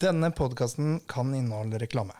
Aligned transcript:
Denne 0.00 0.30
podkasten 0.30 1.00
kan 1.06 1.34
inneholde 1.34 1.78
reklame. 1.78 2.12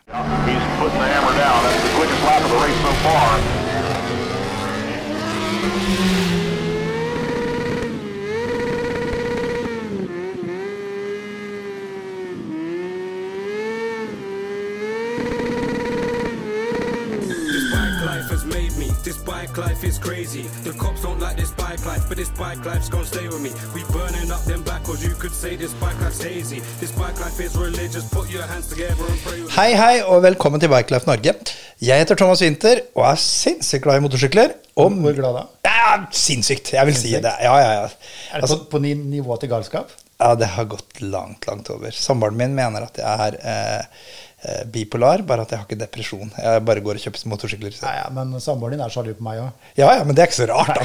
This 19.03 19.23
bike 19.23 19.57
life 19.57 19.87
is 19.87 19.99
crazy. 19.99 20.43
The 20.63 20.73
cops 20.73 21.01
don't 21.01 21.19
like 21.19 21.37
this 21.37 21.51
bike 21.67 21.85
life, 21.85 22.03
but 22.09 22.17
this 22.17 22.29
bike 22.43 22.61
life's 22.65 22.89
gonna 22.89 23.05
stay 23.13 23.25
with 23.27 23.41
me. 23.45 23.51
We 23.75 23.81
burning 23.97 24.29
up 24.35 24.43
them 24.51 24.61
backwards. 24.63 25.01
You 25.07 25.13
could 25.21 25.35
say 25.43 25.51
this 25.63 25.73
bike 25.83 25.99
life's 26.03 26.21
hazy. 26.23 26.59
This 26.81 26.91
bike 27.01 27.17
life 27.23 27.37
is 27.45 27.53
religious. 27.57 28.03
Put 28.17 28.29
your 28.35 28.45
hands 28.51 28.67
together 28.73 29.03
and 29.11 29.19
pray. 29.25 29.39
with 29.41 29.49
me. 29.49 29.55
Hei, 29.57 29.71
hei, 29.75 29.95
og 30.03 30.23
velkommen 30.23 30.59
til 30.63 30.69
Bike 30.69 30.91
Life 30.91 31.05
Norge. 31.09 31.33
Jeg 31.81 31.99
heter 31.99 32.15
Thomas 32.15 32.41
Winther 32.41 32.79
og 32.95 33.03
er 33.11 33.15
sinnssykt 33.21 33.83
glad 33.83 33.99
i 33.99 34.05
motorsykler. 34.05 34.55
Og 34.75 34.89
Hvor 34.91 35.13
glad 35.19 35.33
da? 35.39 35.43
ja, 35.65 35.97
sinnssykt, 36.11 36.73
jeg 36.73 36.85
vil 36.85 36.95
si 36.95 37.11
det. 37.15 37.33
Ja, 37.41 37.57
ja, 37.57 37.71
ja. 37.71 37.83
Er 37.83 37.87
det 37.87 38.41
Altså, 38.41 38.57
på, 38.57 38.69
på 38.77 38.77
nivå 38.79 39.37
til 39.41 39.49
galskap? 39.49 39.91
Ja, 40.17 40.35
det 40.35 40.45
har 40.45 40.65
gått 40.65 41.01
langt, 41.01 41.47
langt 41.47 41.69
over. 41.69 41.91
Samboeren 41.91 42.37
min 42.37 42.55
mener 42.57 42.87
at 42.87 42.97
jeg 42.97 43.25
er 43.27 43.35
eh, 43.37 44.05
eh, 44.41 44.63
bipolar, 44.73 45.21
bare 45.27 45.43
at 45.45 45.51
jeg 45.53 45.61
har 45.61 45.67
ikke 45.67 45.77
depresjon. 45.77 46.31
Jeg 46.41 46.63
bare 46.65 46.81
går 46.85 46.97
og 46.97 47.03
kjøper 47.05 47.25
motorsykler. 47.29 47.75
Ja, 47.83 47.91
ja, 47.99 48.07
men 48.15 48.31
samboeren 48.41 48.77
din 48.77 48.85
er 48.85 48.93
sjalu 48.93 49.11
på 49.17 49.27
meg 49.27 49.43
òg. 49.43 49.67
Ja, 49.77 49.91
ja, 49.99 50.05
men 50.07 50.17
det 50.17 50.23
er 50.23 50.31
ikke 50.31 50.39
så 50.39 50.47
rart, 50.49 50.81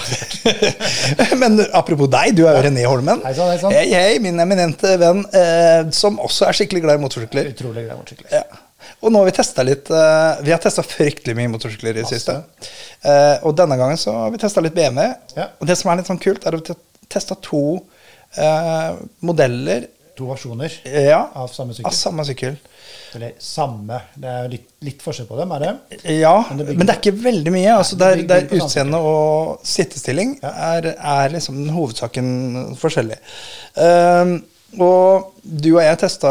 men 1.42 1.62
apropos 1.72 2.10
deg, 2.12 2.34
du 2.36 2.44
er 2.44 2.58
jo 2.58 2.66
René 2.68 2.84
Holmen. 2.84 3.24
Hei 3.24 3.32
sann, 3.38 3.54
hei 3.54 3.62
sann. 3.62 3.76
Hei, 3.76 3.86
hei, 3.94 4.18
min 4.24 4.44
eminente 4.44 4.98
venn, 5.00 5.24
eh, 5.32 5.88
som 5.96 6.20
også 6.20 6.50
er 6.50 6.60
skikkelig 6.60 6.84
glad 6.84 7.00
i 7.00 7.04
motorsykler. 7.06 7.50
Utrolig 7.54 7.86
glad 7.86 7.96
i 7.96 8.00
motorsykler. 8.02 8.36
Ja. 8.36 8.68
Og 9.00 9.14
nå 9.14 9.22
har 9.22 9.30
vi 9.30 9.34
testa 9.36 9.62
litt 9.62 9.90
eh, 9.94 10.40
Vi 10.42 10.50
har 10.50 10.60
testa 10.62 10.82
fryktelig 10.82 11.36
mye 11.38 11.50
motorsykler 11.54 11.96
i 11.96 12.02
det 12.02 12.08
siste. 12.10 12.36
Eh, 13.00 13.36
og 13.46 13.56
denne 13.56 13.78
gangen 13.80 13.96
så 14.00 14.12
har 14.24 14.34
vi 14.34 14.42
testa 14.42 14.60
litt 14.60 14.76
BMW. 14.76 15.08
Ja. 15.38 15.48
Og 15.56 15.70
det 15.70 15.78
som 15.80 15.88
er 15.88 16.02
litt 16.02 16.10
sånn 16.10 16.20
kult, 16.20 16.44
er 16.44 16.58
at 16.58 16.68
vi 16.68 16.76
har 16.76 17.08
testa 17.12 17.38
to 17.40 17.80
eh, 18.36 18.92
modeller 19.20 19.88
To 20.12 20.26
versjoner 20.28 20.68
ja, 20.84 21.22
av 21.40 21.46
samme 21.48 21.72
av 21.72 21.78
sykkel. 21.78 21.94
samme 21.96 22.24
sykkel. 22.28 22.56
Eller 23.16 23.30
samme. 23.40 23.96
Det 24.20 24.28
er 24.28 24.50
litt, 24.52 24.66
litt 24.84 25.00
forskjell 25.00 25.24
på 25.26 25.38
dem, 25.38 25.54
er 25.56 25.62
det? 25.64 25.70
Ja, 26.18 26.34
Men 26.50 26.60
det 26.60 26.74
men 26.76 26.84
det 26.84 26.92
er 26.92 26.98
ikke 27.00 27.22
veldig 27.24 27.54
mye. 27.54 27.70
Altså, 27.78 27.96
det 27.96 28.10
der, 28.28 28.44
der 28.44 28.60
utseende 28.60 29.00
og 29.00 29.64
sittestilling 29.64 30.34
Ja. 30.42 30.52
er, 30.74 30.90
er 31.00 31.32
liksom 31.32 31.62
hovedsaken 31.72 32.28
forskjellig. 32.76 33.16
Um, 33.80 34.34
og 34.84 35.32
du 35.42 35.70
og 35.78 35.82
jeg 35.84 35.98
testa 36.04 36.30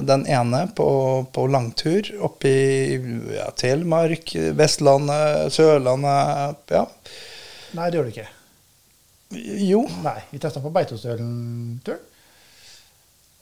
den 0.00 0.24
ene 0.32 0.66
på, 0.76 0.88
på 1.36 1.46
langtur 1.52 2.08
oppe 2.24 2.48
i 2.48 2.96
ja, 3.36 3.50
Telemark, 3.56 4.32
Vestlandet, 4.56 5.52
Sørlandet 5.52 6.72
Ja. 6.80 6.86
Nei, 7.76 7.90
det 7.92 8.00
gjør 8.00 8.08
du 8.08 8.16
ikke. 8.16 8.30
Jo. 9.32 9.84
Nei, 10.04 10.18
Vi 10.30 10.38
testa 10.42 10.60
på 10.60 10.70
Beitostølen-turen. 10.74 12.08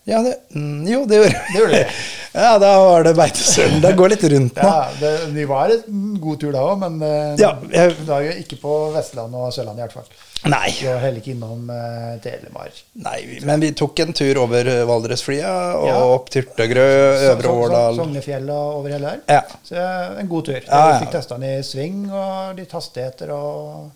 Ja, 0.09 0.23
det, 0.25 0.33
mm, 0.57 0.87
jo, 0.89 1.03
det 1.07 1.19
gjorde 1.19 1.41
Det 1.53 1.59
gjorde 1.61 1.73
det. 1.77 1.91
Ja, 2.33 2.53
da 2.63 2.69
var 2.79 3.03
det 3.05 3.13
Beitostølen. 3.19 3.81
Det 3.83 3.91
går 3.99 4.13
litt 4.15 4.23
rundt 4.33 4.57
nå. 4.57 4.63
Ja, 4.71 4.87
det, 5.01 5.11
Vi 5.35 5.45
var 5.51 5.73
en 5.75 6.15
god 6.23 6.39
tur 6.41 6.53
da 6.55 6.63
òg, 6.63 6.79
men 6.81 6.97
eh, 7.05 7.35
Ja, 7.43 7.51
jeg- 7.75 7.97
det 7.99 8.07
var 8.09 8.23
jo 8.25 8.33
ikke 8.41 8.57
på 8.63 8.75
Vestlandet 8.95 9.35
og 9.45 9.53
Sørlandet 9.55 9.83
i 9.83 9.85
hvert 9.85 9.97
fall. 9.99 10.27
Nei. 10.49 10.71
Vi 10.73 10.87
var 10.89 11.03
heller 11.03 11.21
ikke 11.21 11.35
innom 11.35 11.67
uh, 11.69 12.15
Telemark. 12.25 12.79
Nei, 13.05 13.19
vi- 13.29 13.41
men 13.45 13.61
vi 13.61 13.73
tok 13.77 14.01
en 14.07 14.15
tur 14.17 14.41
over 14.47 14.71
eh, 14.73 14.81
Valdresflia 14.89 15.53
og 15.77 15.87
Ja. 15.91 15.99
opp 16.15 16.31
Tyrtegrø, 16.33 16.87
Øvre 17.35 17.53
Årdal. 17.67 18.01
Sognefjella 18.01 18.57
over 18.79 18.95
hele 18.97 19.13
der. 19.19 19.21
Ja. 19.37 19.43
Så 19.69 19.85
en 20.23 20.31
god 20.33 20.49
tur. 20.49 20.63
Vi 20.65 21.05
fikk 21.05 21.13
testa 21.19 21.37
den 21.37 21.51
i 21.59 21.63
sving 21.67 22.07
og 22.09 22.57
litt 22.57 22.73
hastigheter 22.73 23.35
og 23.37 23.91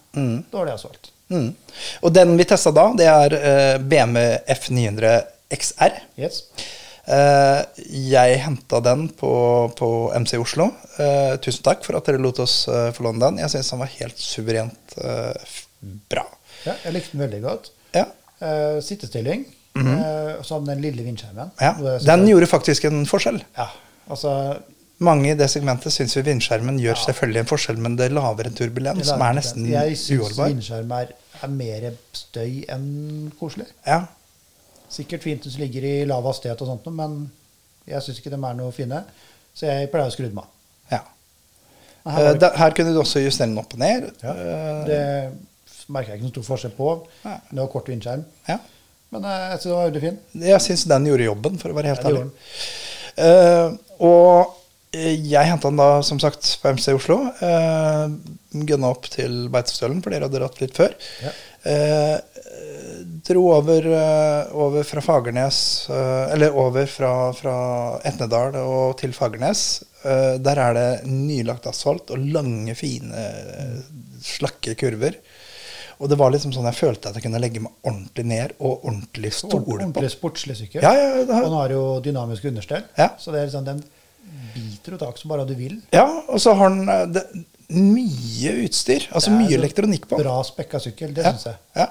dårlig 0.52 0.74
asfalt. 0.76 1.13
Mm. 1.32 1.50
Og 2.04 2.12
den 2.14 2.34
vi 2.38 2.46
testa 2.48 2.72
da, 2.74 2.88
det 2.98 3.06
er 3.10 3.36
eh, 3.38 3.76
BMW 3.80 4.24
F900 4.54 5.14
XR. 5.54 6.00
Yes. 6.20 6.42
Eh, 7.04 7.60
jeg 8.12 8.38
henta 8.44 8.80
den 8.84 9.06
på, 9.18 9.32
på 9.76 9.88
MC 10.20 10.38
Oslo. 10.40 10.70
Eh, 11.00 11.34
tusen 11.44 11.64
takk 11.66 11.84
for 11.84 11.98
at 11.98 12.08
dere 12.08 12.22
lot 12.22 12.40
oss 12.44 12.62
eh, 12.68 12.90
få 12.96 13.06
låne 13.08 13.20
den. 13.26 13.40
Jeg 13.42 13.52
syns 13.52 13.72
den 13.74 13.82
var 13.84 13.92
helt 13.98 14.20
suverent 14.20 14.96
eh, 15.00 15.56
bra. 16.12 16.24
Ja, 16.64 16.76
jeg 16.86 16.96
likte 16.96 17.16
den 17.16 17.24
veldig 17.26 17.42
godt. 17.44 17.72
Ja. 17.96 18.06
Eh, 18.40 18.78
sittestilling. 18.84 19.44
eh, 19.76 20.32
og 20.38 20.44
så 20.46 20.60
den 20.64 20.80
lille 20.84 21.04
vindskjermen. 21.04 21.52
Ja. 21.60 21.74
Den 22.04 22.28
gjorde 22.30 22.48
faktisk 22.50 22.86
en 22.88 23.04
forskjell. 23.10 23.42
Ja, 23.58 23.68
altså 24.08 24.32
Mange 25.02 25.32
i 25.32 25.34
det 25.34 25.48
segmentet 25.50 25.90
syns 25.92 26.14
vi 26.16 26.22
vindskjermen 26.28 26.76
gjør 26.78 27.00
selvfølgelig 27.02 27.40
en 27.42 27.48
forskjell, 27.50 27.78
men 27.82 27.96
det 27.98 28.12
lavere 28.14 28.52
turbulens, 28.54 29.06
som 29.08 29.22
er 29.26 29.32
nesten 29.40 29.64
uholdbar. 29.66 29.88
Jeg 29.88 29.96
syns 29.98 30.38
vindskjerm 30.38 30.92
er, 31.00 31.08
er 31.42 31.48
mer 31.50 31.88
støy 32.14 32.60
enn 32.70 33.32
koselig. 33.40 33.66
Ja. 33.86 34.04
Sikkert 34.94 35.22
fint 35.26 35.42
hvis 35.42 35.56
du 35.58 35.64
ligger 35.64 35.82
i 35.88 35.94
lav 36.06 36.22
hastighet 36.28 36.62
og 36.62 36.70
sånt, 36.70 36.86
men 36.94 37.16
jeg 37.90 38.02
syns 38.06 38.20
ikke 38.22 38.30
de 38.36 38.38
er 38.38 38.54
noe 38.60 38.72
fine. 38.72 39.02
Så 39.54 39.66
jeg 39.66 39.90
pleier 39.90 40.06
å 40.10 40.14
skru 40.14 40.28
dem 40.28 40.38
av. 40.44 40.46
ja. 40.94 41.02
Eh, 42.06 42.12
Her, 42.12 42.24
var 42.30 42.38
det, 42.38 42.52
her 42.60 42.74
kunne 42.76 42.92
du 42.94 42.98
også 43.00 43.20
justere 43.24 43.48
den 43.50 43.58
opp 43.58 43.74
og 43.74 43.80
ned. 43.80 44.10
ja, 44.22 44.32
Eh, 44.34 44.80
det 44.86 45.02
merker 45.90 46.12
jeg 46.14 46.18
ikke 46.20 46.26
noen 46.28 46.34
stor 46.38 46.46
forskjell 46.52 46.72
på. 46.78 46.88
Nei. 47.24 47.36
Det 47.50 47.58
var 47.60 47.70
kort 47.72 47.88
vindskjerm. 47.90 48.24
ja. 48.48 48.58
Men 49.14 49.24
eh, 49.30 49.44
jeg 49.52 49.58
syns 49.60 49.64
den 49.70 49.76
var 49.78 49.84
veldig 49.90 50.00
fin. 50.02 50.18
Jeg 50.42 50.60
syns 50.64 50.84
den 50.90 51.06
gjorde 51.06 51.26
jobben, 51.28 51.58
for 51.58 51.70
å 51.70 51.76
være 51.76 51.92
helt 51.92 52.04
Ja, 52.04 52.10
ærlig. 52.10 52.30
Uh, 53.14 53.76
og 54.02 54.38
eh, 54.40 54.60
jeg 54.94 55.48
henta 55.50 55.68
den 55.70 55.80
da, 55.80 55.88
som 56.06 56.20
sagt, 56.22 56.46
på 56.62 56.72
MC 56.76 56.92
Oslo. 56.94 57.16
Eh, 57.42 58.08
Gunna 58.68 58.90
opp 58.94 59.08
til 59.10 59.48
Beitostølen, 59.52 60.00
for 60.04 60.14
dere 60.14 60.28
hadde 60.28 60.38
dratt 60.40 60.60
litt 60.62 60.76
før. 60.78 60.94
Ja. 61.24 61.32
Eh, 61.64 62.18
dro 63.24 63.46
over, 63.56 63.86
eh, 63.88 64.52
over 64.54 64.84
fra 64.84 65.00
Fagernes 65.00 65.88
eh, 65.88 66.32
Eller 66.34 66.52
over 66.60 66.84
fra, 66.92 67.12
fra 67.32 67.54
Etnedal 68.04 68.58
og 68.60 68.98
til 69.00 69.14
Fagernes. 69.16 69.62
Eh, 70.04 70.36
der 70.44 70.60
er 70.60 70.76
det 70.76 70.88
nylagt 71.08 71.66
asfalt 71.70 72.12
og 72.14 72.20
lange, 72.34 72.74
fine, 72.78 73.14
eh, 73.16 73.80
slakke 74.24 74.76
kurver. 74.80 75.16
Og 76.02 76.08
det 76.10 76.18
var 76.20 76.32
liksom 76.34 76.52
sånn 76.52 76.66
jeg 76.68 76.76
følte 76.76 77.08
at 77.10 77.16
jeg 77.16 77.24
kunne 77.24 77.40
legge 77.40 77.62
meg 77.64 77.72
ordentlig 77.86 78.24
ned 78.28 78.54
og 78.58 78.82
ordentlig 78.84 79.30
stole 79.36 79.62
på. 79.62 79.76
Ordentlig 79.78 80.10
sportslig 80.12 80.56
sykkel. 80.58 80.82
Ja, 80.84 80.92
ja, 80.98 81.10
det 81.24 81.32
har- 81.34 81.44
Og 81.46 81.52
nå 81.54 81.60
har 81.62 81.70
jo 81.70 81.84
dynamisk 82.04 82.44
understell, 82.50 82.82
Ja. 82.98 83.10
så 83.18 83.30
det 83.32 83.40
er 83.40 83.46
liksom, 83.46 83.64
den 83.64 83.84
biter 84.84 84.98
jo 84.98 85.00
tak 85.00 85.18
som 85.18 85.32
bare 85.32 85.46
du 85.48 85.54
vil. 85.56 85.80
Ja, 85.94 86.04
og 86.28 86.40
så 86.40 86.54
har 86.58 86.72
den 86.72 86.88
eh, 86.88 87.06
det, 87.08 87.24
mye 87.74 88.54
utstyr. 88.66 89.08
Altså 89.14 89.32
mye 89.32 89.56
elektronikk 89.56 90.08
på. 90.10 90.20
Bra 90.20 90.36
spekka 90.44 90.80
sykkel, 90.82 91.14
det 91.16 91.24
ja, 91.24 91.32
syns 91.32 91.48
jeg. 91.48 91.60
Ja. 91.80 91.90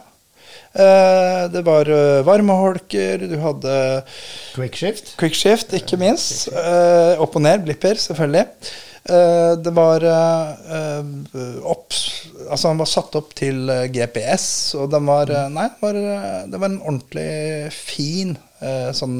Uh, 0.74 1.50
det 1.54 1.62
var 1.66 1.90
uh, 1.90 2.22
varmeholker, 2.26 3.28
du 3.30 3.36
hadde 3.42 3.74
Quickshift. 4.56 5.16
quickshift, 5.18 5.74
ikke 5.78 5.98
minst. 6.02 6.48
Uh, 6.54 7.20
opp 7.22 7.38
og 7.38 7.46
ned, 7.46 7.66
blipper, 7.66 8.00
selvfølgelig. 8.02 8.48
Det 9.04 9.72
var 9.76 10.06
opp 11.68 11.92
Altså, 11.92 12.70
han 12.70 12.78
var 12.80 12.88
satt 12.88 13.18
opp 13.20 13.34
til 13.36 13.68
GPS, 13.92 14.46
og 14.80 14.94
den 14.94 15.04
var 15.10 15.28
Nei, 15.52 15.66
var, 15.82 16.00
det 16.48 16.62
var 16.62 16.70
en 16.70 16.80
ordentlig 16.80 17.68
fin 17.76 18.32
sånn 18.96 19.18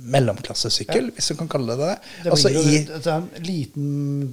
eh, 0.00 0.86
ja. 0.88 1.00
hvis 1.14 1.28
du 1.30 1.36
kan 1.38 1.48
kalle 1.50 1.76
det 1.76 1.86
det. 1.86 1.96
Det 2.24 2.32
altså 2.34 2.50
i 2.50 2.84
det 2.88 3.00
er 3.06 3.16
en 3.16 3.28
liten 3.46 3.88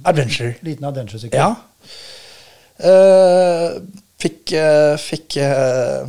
Adventure. 0.08 0.54
Liten 0.66 0.88
adventure-sykkel. 0.88 1.38
Ja. 1.38 1.54
Uh, 2.78 3.80
fikk 4.22 4.52
uh, 4.54 4.94
fikk 5.02 5.38
uh, 5.42 6.06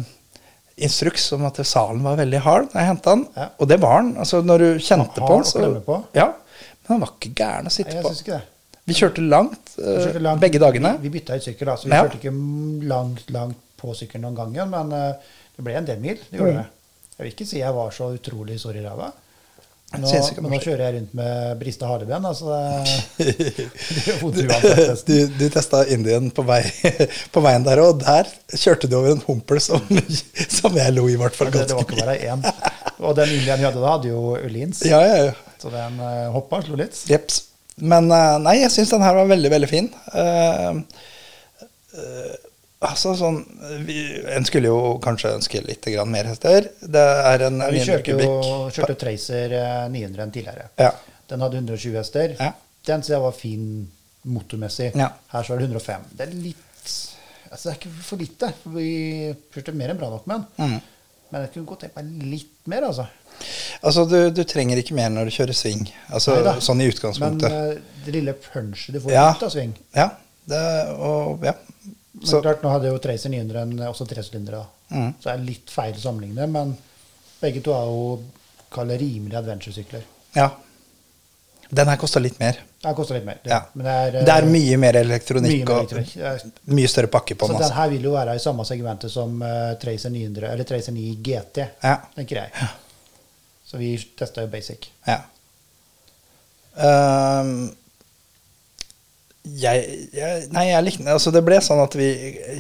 instruks 0.78 1.32
om 1.34 1.48
at 1.50 1.58
salen 1.66 2.04
var 2.06 2.20
veldig 2.20 2.42
hard 2.46 2.70
da 2.74 2.84
jeg 2.84 2.92
henta 2.92 3.16
den. 3.16 3.26
Ja. 3.36 3.48
Og 3.58 3.72
det 3.72 3.80
var 3.82 4.04
den. 4.04 4.14
Altså, 4.22 4.42
når 4.46 4.64
du 4.64 4.70
kjente 4.78 5.24
på 5.24 5.34
den, 5.34 5.48
så 5.50 5.72
på? 5.86 6.00
Ja. 6.18 6.30
Men 6.86 6.96
den 6.96 7.04
var 7.06 7.14
ikke 7.18 7.34
gæren 7.42 7.68
å 7.68 7.70
Nei, 7.70 7.76
sitte 7.76 7.98
jeg 7.98 8.06
på. 8.06 8.40
Vi 8.90 8.96
kjørte 8.98 9.22
langt, 9.22 9.76
kjørte 9.78 10.22
langt- 10.26 10.42
begge 10.42 10.62
dagene. 10.62 10.96
Vi, 10.98 11.10
vi 11.10 11.20
bytta 11.20 11.38
ut 11.38 11.46
sykkel, 11.46 11.70
så 11.78 11.90
vi 11.90 11.94
Ja. 11.94 12.06
kjørte 12.06 12.18
ikke 12.22 12.88
langt, 12.90 13.28
langt 13.34 13.60
på 13.78 13.94
sykkelen 13.98 14.26
noen 14.26 14.38
gangen. 14.40 14.72
Men 14.74 14.96
det 14.96 15.66
ble 15.66 15.76
en 15.78 15.90
del 15.90 16.00
mil. 16.02 16.18
Det 16.30 16.40
gjorde 16.40 16.56
Mm. 16.56 16.62
det. 16.64 16.68
Jeg 17.18 17.26
vil 17.26 17.34
ikke 17.34 17.50
si 17.50 17.60
jeg 17.60 17.76
var 17.76 17.92
så 17.92 18.14
utrolig 18.16 18.56
sår 18.62 18.80
i 18.80 18.86
ræva. 18.86 19.12
Nå, 19.90 20.10
nå 20.46 20.58
kjører 20.62 20.84
jeg 20.84 20.94
rundt 21.00 21.14
med 21.18 21.56
brista 21.58 21.88
haleben. 21.90 22.26
Altså 22.30 22.54
nesten. 24.38 25.00
Du, 25.10 25.16
du 25.40 25.46
testa 25.50 25.82
Indien 25.90 26.30
på, 26.36 26.46
vei, 26.46 26.62
på 27.34 27.42
veien 27.42 27.66
der, 27.66 27.82
og 27.82 28.04
der 28.04 28.30
kjørte 28.54 28.90
du 28.90 29.00
over 29.00 29.16
en 29.16 29.24
humpel 29.26 29.62
som, 29.64 29.82
som 30.60 30.78
jeg 30.78 30.94
lo 30.94 31.08
i 31.10 31.18
hvert 31.18 31.38
fall 31.38 31.50
Men 31.50 31.58
det, 31.58 31.68
det 31.72 31.78
var 31.80 31.88
ikke 31.88 32.02
bare 32.04 32.18
én. 32.22 32.46
Og 33.00 33.16
den 33.18 33.34
Indien 33.40 33.62
vi 33.62 33.66
hadde 33.66 33.82
da, 33.82 33.96
hadde 33.96 34.12
jo 34.12 34.36
Ullins. 34.38 34.84
Ja, 34.86 35.02
ja, 35.02 35.30
ja. 35.30 35.56
Så 35.60 35.74
den 35.74 35.98
uh, 36.00 36.30
hoppa, 36.36 36.62
slo 36.64 36.78
litt. 36.80 37.00
Jeps. 37.10 37.46
Men 37.80 38.12
eh, 38.12 38.36
nei, 38.44 38.58
jeg 38.60 38.74
syns 38.74 38.92
den 38.92 39.04
her 39.04 39.16
var 39.16 39.28
veldig, 39.30 39.50
veldig 39.54 39.70
fin. 39.72 39.86
Uh, 40.12 40.82
eh, 41.96 42.49
Altså 42.80 43.12
sånn 43.20 43.42
vi, 43.84 43.98
En 44.32 44.46
skulle 44.48 44.70
jo 44.72 44.94
kanskje 45.04 45.34
ønske 45.36 45.60
litt 45.66 45.84
grann 45.92 46.12
mer 46.14 46.30
hester. 46.32 46.70
Det 46.80 47.02
er 47.04 47.44
en 47.50 47.60
Ja, 47.60 47.68
vi 47.76 47.82
kjørte 47.84 48.16
jo 48.16 48.38
kjørte 48.72 48.96
Tracer 49.02 49.56
eh, 49.60 49.86
900 49.92 50.24
enn 50.24 50.32
tidligere. 50.36 50.70
Ja. 50.80 50.94
Den 51.30 51.44
hadde 51.44 51.60
120 51.60 51.98
hester. 52.00 52.36
Ja. 52.40 52.54
Den 52.88 53.04
syns 53.04 53.12
jeg 53.18 53.22
var 53.26 53.36
fin 53.36 53.66
motormessig. 54.30 54.94
Ja. 54.96 55.10
Her 55.34 55.44
så 55.44 55.54
er 55.58 55.62
det 55.62 55.68
105. 55.74 56.08
Det 56.16 56.28
er 56.28 56.34
litt 56.48 56.66
Altså, 57.50 57.64
det 57.66 57.72
er 57.72 57.78
ikke 57.80 57.92
for 58.06 58.22
lite. 58.22 58.48
Vi 58.76 58.90
kjørte 59.56 59.74
mer 59.74 59.90
enn 59.90 59.98
bra 59.98 60.12
nok 60.14 60.28
med 60.30 60.44
den. 60.60 60.70
Mm. 60.70 61.24
Men 61.34 61.42
jeg 61.46 61.52
kunne 61.56 61.70
godt 61.72 61.82
tenkt 61.84 61.96
meg 61.98 62.28
litt 62.30 62.68
mer, 62.70 62.86
altså. 62.86 63.08
Altså, 63.82 64.04
du, 64.10 64.18
du 64.36 64.42
trenger 64.46 64.78
ikke 64.82 64.94
mer 64.98 65.10
når 65.14 65.30
du 65.30 65.34
kjører 65.34 65.58
sving. 65.58 65.82
Altså, 66.14 66.36
Neida. 66.38 66.54
sånn 66.62 66.84
i 66.86 66.90
utgangspunktet. 66.92 67.50
Men 67.50 68.04
det 68.06 68.14
lille 68.14 68.36
punchet 68.44 68.94
du 68.94 69.02
får 69.02 69.16
Ja. 69.16 69.26
ut 69.34 69.46
av 69.48 69.54
sving 69.54 69.74
ja. 69.98 70.06
Det, 70.50 70.62
og, 71.02 71.42
ja. 71.46 71.56
Men 72.14 72.26
Så, 72.28 72.42
klart, 72.42 72.64
Nå 72.64 72.70
hadde 72.70 72.88
jo 72.90 72.98
Tracer 72.98 73.30
900 73.30 73.62
en, 73.62 73.80
også 73.90 74.06
tresylindere. 74.10 74.64
Mhm. 74.90 75.14
så 75.20 75.24
det 75.30 75.34
er 75.34 75.44
litt 75.46 75.70
feil 75.70 75.94
å 75.94 76.00
sammenligne. 76.02 76.48
Men 76.50 76.78
begge 77.42 77.62
to 77.64 77.72
er 77.72 77.86
jo 77.86 78.24
kall 78.72 78.88
rimelige 78.90 79.38
adventure-sykler. 79.38 80.02
ja. 80.36 80.50
Den 81.72 81.86
her 81.88 81.98
kosta 82.02 82.18
litt 82.20 82.40
mer. 82.40 82.58
Den 82.82 82.96
koster 82.98 83.14
litt 83.14 83.26
mer. 83.26 83.38
Det, 83.44 83.50
Ja. 83.52 83.60
Men 83.76 83.86
det 83.86 83.92
er, 83.94 84.18
eh, 84.20 84.26
Det 84.26 84.34
er 84.34 84.46
mye 84.50 84.78
mer 84.78 84.94
elektronikk 84.94 85.52
mye 85.52 85.66
mer 85.66 85.76
og 85.76 85.92
elektronikk. 85.92 86.18
Er- 86.18 86.74
mye 86.74 86.88
større 86.90 87.08
pakke 87.08 87.36
på 87.38 87.46
Så 87.46 87.48
den. 87.48 87.58
den 87.58 87.64
Altså. 87.64 87.74
her 87.76 87.90
vil 87.90 88.02
jo 88.02 88.12
være 88.12 88.36
i 88.36 88.40
samme 88.40 88.66
segmentet 88.66 89.12
som 89.12 89.40
uh, 89.44 89.76
Tracer 89.76 90.10
900, 90.10 90.50
eller 90.52 90.64
Tracer 90.64 90.92
9 90.92 91.16
GT, 91.22 91.68
Ja. 91.84 91.98
tenker 92.16 92.36
jeg. 92.36 92.52
Så 93.68 93.78
vi 93.78 93.98
testa 94.18 94.42
jo 94.42 94.48
basic. 94.48 94.88
Ja. 95.06 95.20
Ehm, 96.78 97.70
jeg, 99.58 100.10
jeg 100.14 100.48
Nei, 100.54 100.66
jeg 100.70 100.84
likte. 100.86 101.06
Altså, 101.12 101.32
det 101.34 101.42
ble 101.46 101.58
sånn 101.64 101.82
at 101.84 101.94
vi 101.98 102.10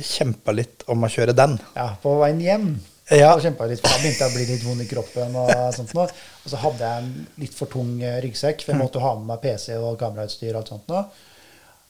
kjempa 0.05 0.51
litt 0.55 0.83
om 0.89 1.03
å 1.05 1.09
kjøre 1.11 1.33
den. 1.37 1.53
Ja, 1.75 1.87
på 2.01 2.09
veien 2.21 2.41
hjem 2.43 2.67
Ja. 3.09 3.31
så 3.39 3.43
jeg 3.49 3.55
litt, 3.71 3.81
da 3.81 3.89
begynte 3.97 4.21
jeg 4.21 4.29
å 4.29 4.35
bli 4.35 4.45
litt 4.51 4.63
vond 4.67 4.81
i 4.83 4.87
kroppen. 4.89 5.29
Og 5.41 5.49
sånt 5.75 5.93
noe. 5.97 6.07
Og 6.43 6.49
så 6.51 6.57
hadde 6.61 6.83
jeg 6.85 6.95
en 7.03 7.11
litt 7.41 7.55
for 7.57 7.67
tung 7.71 7.91
eh, 8.03 8.19
ryggsekk, 8.25 8.57
for 8.65 8.71
jeg 8.75 8.81
måtte 8.83 9.01
ha 9.03 9.11
med 9.17 9.27
meg 9.31 9.39
PC 9.45 9.65
og 9.79 9.97
kamerautstyr. 10.01 10.53
Og 10.53 10.59
alt 10.61 10.71
sånt 10.75 10.87
noe. 10.93 11.03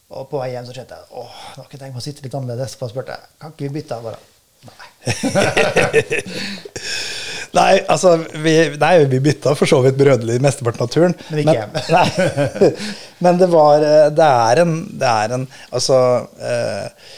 Og 0.09 0.21
på 0.31 0.37
vei 0.41 0.49
hjem 0.55 0.65
så 0.65 0.73
kjente 0.73 0.95
jeg 0.97 1.05
åh, 1.21 1.33
nå 1.57 1.61
kunne 1.63 1.75
jeg 1.75 1.81
tenkt 1.83 1.93
meg 1.93 2.01
å 2.01 2.07
sitte 2.07 2.23
litt 2.25 2.37
annerledes. 2.39 2.71
Så 2.79 2.85
spurte 2.89 3.11
jeg 3.17 3.23
kan 3.43 3.49
ikke 3.53 3.65
vi 3.67 3.75
bytte. 3.79 3.93
Jeg 3.99 4.03
Bare, 4.09 4.19
Nei. 4.59 4.99
Nei, 7.57 7.79
altså, 7.89 8.15
vi, 8.43 8.53
nei, 8.77 8.91
vi 9.09 9.21
bytta 9.23 9.55
for 9.57 9.69
så 9.69 9.79
vidt 9.85 9.97
brødlig 9.97 10.37
mesteparten 10.43 10.85
av 10.85 10.91
turen. 10.93 11.15
Men 11.31 11.41
ikke 11.43 11.65
men, 11.71 11.87
nei. 11.95 12.69
Men 13.25 13.39
det 13.41 13.49
var 13.51 13.83
eh, 13.83 14.05
Det 14.15 14.27
er 14.27 14.61
en, 14.63 14.75
det 15.01 15.09
er 15.09 15.33
en 15.35 15.47
Altså 15.75 15.97
eh, 16.45 17.09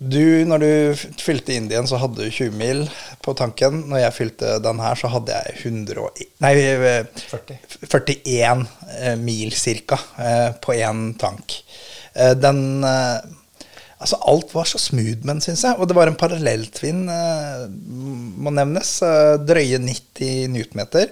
Du, 0.00 0.22
når 0.48 0.62
du 0.62 1.02
fylte 1.20 1.56
Indien, 1.58 1.88
så 1.90 1.98
hadde 2.00 2.22
du 2.22 2.30
20 2.30 2.54
mil 2.56 2.84
på 3.20 3.34
tanken. 3.36 3.82
Når 3.90 4.04
jeg 4.04 4.16
fylte 4.16 4.54
den 4.64 4.80
her, 4.80 4.96
så 4.96 5.10
hadde 5.12 5.34
jeg 5.36 5.58
100 5.66 6.00
og, 6.00 6.22
Nei, 6.40 6.54
eh, 6.56 7.26
40. 7.34 7.58
41 7.90 8.64
eh, 8.96 9.18
mil 9.20 9.52
cirka 9.52 9.98
eh, 10.16 10.48
på 10.62 10.78
én 10.78 11.10
tank. 11.20 11.58
Eh, 12.14 12.32
den 12.38 12.62
Altså, 14.00 14.16
alt 14.32 14.54
var 14.56 14.68
så 14.68 14.78
smooth 14.80 15.26
med 15.26 15.34
den, 15.34 15.42
syns 15.44 15.62
jeg. 15.66 15.76
Og 15.76 15.88
det 15.88 15.96
var 15.96 16.08
en 16.08 16.18
parallelltvinn, 16.18 17.02
eh, 17.12 17.64
må 18.40 18.52
nevnes. 18.56 18.94
Eh, 19.04 19.34
drøye 19.44 19.80
90 19.82 20.46
newtonmeter. 20.54 21.10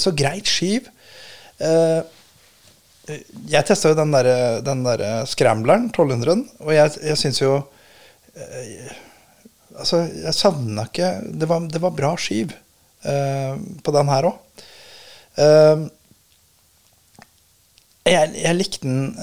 Så 0.00 0.14
greit 0.16 0.48
skyv. 0.48 0.88
Eh, 1.60 2.00
jeg 3.48 3.64
testa 3.68 3.92
jo 3.92 3.98
den 3.98 4.12
derre 4.12 4.60
der 4.64 5.02
scrambleren, 5.28 5.90
1200-en, 5.92 6.42
og 6.60 6.72
jeg, 6.76 6.96
jeg 7.08 7.20
syns 7.20 7.40
jo 7.40 7.58
Altså, 9.78 10.04
jeg 10.10 10.34
savna 10.34 10.84
ikke 10.86 11.08
det 11.40 11.46
var, 11.50 11.64
det 11.70 11.80
var 11.82 11.94
bra 11.94 12.10
skyv 12.18 12.52
på 13.02 13.94
den 13.94 14.10
her 14.12 14.28
òg. 14.28 14.36
jeg, 18.06 18.30
jeg 18.36 18.58
likte 18.58 18.82
den 18.84 19.16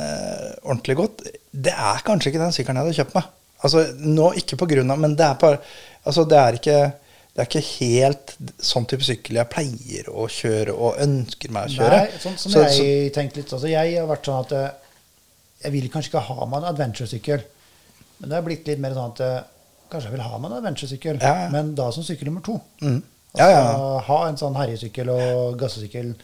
ordentlig 0.63 0.97
godt. 0.99 1.23
Det 1.55 1.71
er 1.73 2.03
kanskje 2.05 2.31
ikke 2.33 2.41
den 2.43 2.51
sykkelen 2.55 2.79
jeg 2.81 2.85
hadde 2.85 2.97
kjøpt 2.99 3.15
meg. 3.15 3.31
Altså, 3.65 3.81
nå 4.03 4.27
ikke 4.41 4.57
på 4.59 4.67
grunn 4.69 4.91
av, 4.91 4.99
men 5.01 5.15
det 5.17 5.25
er 5.25 5.37
bare 5.41 5.59
Altså, 6.05 6.25
det 6.29 6.37
er 6.37 6.57
ikke 6.59 6.79
det 7.35 7.41
er 7.43 7.47
ikke 7.49 7.67
helt 7.81 8.29
sånn 8.63 8.85
type 8.87 9.03
sykkel 9.03 9.35
jeg 9.41 9.49
pleier 9.51 10.05
å 10.07 10.23
kjøre 10.31 10.71
og 10.71 10.99
ønsker 11.03 11.51
meg 11.51 11.65
å 11.67 11.73
kjøre. 11.73 11.97
Nei, 12.05 12.19
sånn 12.23 12.37
som 12.39 12.51
Så- 12.53 12.61
jeg 12.63 12.75
så- 12.77 13.13
tenkte 13.17 13.35
litt 13.41 13.51
altså, 13.51 13.67
Jeg 13.67 13.97
har 13.99 14.07
vært 14.07 14.23
sånn 14.29 14.39
at 14.45 14.51
eh, 14.53 14.69
jeg 15.65 15.71
vil 15.73 15.89
kanskje 15.89 16.09
ikke 16.13 16.21
ha 16.29 16.45
meg 16.45 16.61
en 16.63 16.69
adventure-sykkel. 16.69 17.41
Men 18.19 18.29
det 18.29 18.35
har 18.37 18.41
blitt 18.45 18.67
litt 18.67 18.79
mer 18.79 18.91
sånn 18.95 19.11
at 19.11 19.19
eh, 19.19 19.41
kanskje 19.91 20.03
jeg 20.09 20.11
vil 20.15 20.21
ha 20.29 20.37
meg 20.37 20.51
en 20.51 20.57
adventure-sykkel, 20.61 21.19
Ja, 21.21 21.33
ja. 21.43 21.49
men 21.49 21.75
da 21.75 21.89
som 21.91 22.03
sykkel 22.03 22.25
nummer 22.29 22.41
to. 22.45 22.61
Mm. 22.81 23.01
Altså, 23.35 23.37
Ja, 23.37 23.49
ja. 23.49 23.99
Ha 23.99 24.27
en 24.29 24.37
sånn 24.37 24.55
herjesykkel 24.55 25.09
og 25.09 25.57
gassesykkel, 25.59 26.15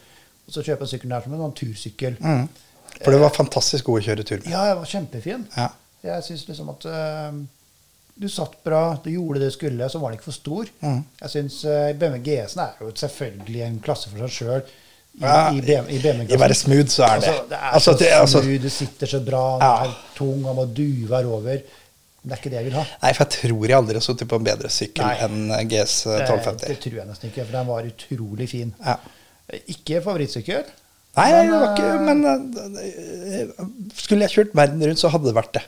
og 0.48 0.54
så 0.54 0.62
kjøpe 0.64 0.80
en 0.86 0.92
sykkel 0.94 1.08
der 1.10 1.20
som 1.26 1.34
en 1.34 1.40
sånn 1.40 1.54
tursykkel. 1.60 2.16
Mm. 2.22 2.48
For 3.04 3.14
det 3.14 3.20
var 3.22 3.34
fantastisk 3.34 3.88
god 3.88 4.00
å 4.00 4.04
kjøre 4.08 4.24
tur 4.28 4.38
med. 4.42 4.52
Ja, 4.52 4.62
jeg 4.70 4.78
var 4.78 4.90
kjempefin. 4.92 5.46
Ja. 5.56 5.68
Jeg 6.02 6.24
syns 6.26 6.46
liksom 6.48 6.70
at 6.72 6.86
uh, 6.90 7.34
du 8.22 8.28
satt 8.28 8.56
bra, 8.66 8.82
du 9.04 9.10
gjorde 9.12 9.40
det 9.42 9.50
du 9.52 9.54
skulle, 9.54 9.88
så 9.90 10.00
var 10.02 10.10
den 10.12 10.18
ikke 10.18 10.30
for 10.30 10.38
stor. 10.38 10.70
Mm. 10.82 11.02
Jeg 11.22 11.34
syns 11.36 11.58
uh, 11.64 11.90
BMW 11.98 12.22
GS-en 12.26 12.64
er 12.66 12.80
jo 12.82 12.90
selvfølgelig 13.02 13.62
en 13.68 13.78
klasse 13.84 14.10
for 14.12 14.24
seg 14.26 14.34
sjøl. 14.38 14.72
I, 15.12 15.20
Ja, 15.20 15.50
i, 15.52 15.60
i 15.92 16.36
være 16.40 16.54
smooth, 16.56 16.88
så 16.88 17.04
er 17.04 17.20
det. 17.20 17.28
Altså, 17.28 17.44
det 17.50 17.58
er 17.58 17.72
Altså, 17.76 17.92
så 17.92 17.98
det- 18.00 18.12
altså- 18.16 18.42
smooth, 18.42 18.62
du 18.62 18.70
sitter 18.72 19.06
så 19.06 19.20
bra, 19.20 19.42
den 19.60 19.68
Ja. 19.68 19.84
er 19.84 19.96
tung, 20.16 20.44
han 20.44 20.56
må 20.56 20.64
duve 20.72 21.24
over. 21.26 21.58
Men 22.22 22.30
det 22.30 22.32
er 22.32 22.40
ikke 22.40 22.50
det 22.50 22.58
jeg 22.62 22.64
vil 22.70 22.76
ha. 22.78 22.84
Nei, 23.02 23.12
for 23.12 23.24
jeg 23.24 23.32
tror 23.34 23.66
jeg 23.66 23.76
aldri 23.76 23.94
har 23.98 24.04
sittet 24.06 24.28
på 24.30 24.36
en 24.38 24.44
bedre 24.46 24.68
sykkel 24.70 25.24
enn 25.26 25.50
GS 25.68 25.94
Det, 26.06 26.20
1250. 26.22 26.68
det 26.68 26.80
tror 26.84 26.94
jeg 27.00 27.06
nesten 27.08 27.28
ikke, 27.32 27.44
for 27.48 27.52
den 27.58 27.66
var 27.66 27.88
utrolig 27.90 28.48
fin. 28.48 28.74
Ja. 28.86 28.96
Ikke 29.74 30.00
favorittsykkel. 30.04 30.64
Nei, 31.18 31.28
det 31.32 31.52
var 31.52 31.72
ikke 31.72 31.88
eh, 31.92 32.02
Men 32.06 32.18
eh, 32.80 33.48
skulle 34.00 34.24
jeg 34.26 34.32
kjørt 34.36 34.54
verden 34.56 34.84
rundt, 34.88 35.00
så 35.02 35.10
hadde 35.12 35.28
det 35.28 35.36
vært 35.36 35.52
det. 35.58 35.64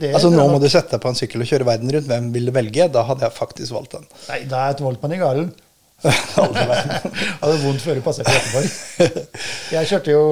Det 0.00 0.12
altså 0.14 0.30
Nå 0.30 0.44
må 0.52 0.58
du 0.62 0.68
sette 0.70 0.94
deg 0.94 1.02
på 1.02 1.10
en 1.10 1.18
sykkel 1.18 1.42
og 1.42 1.48
kjøre 1.50 1.66
verden 1.66 1.90
rundt. 1.94 2.06
Hvem 2.10 2.28
vil 2.34 2.46
du 2.46 2.52
velge? 2.54 2.86
Da 2.94 3.02
hadde 3.08 3.24
jeg 3.26 3.34
faktisk 3.36 3.74
valgt 3.74 3.96
den. 3.96 4.04
Nei, 4.28 4.40
da 4.50 4.64
er 4.68 4.76
et 4.76 4.82
Voltmann 4.84 5.14
i 5.16 5.18
garden. 5.22 5.48
hadde 6.40 7.56
vondt 7.64 7.82
før 7.84 7.98
du 7.98 8.02
passet 8.04 8.28
Göteborg. 8.30 8.70
Jeg 9.74 9.88
kjørte 9.90 10.14
jo 10.14 10.22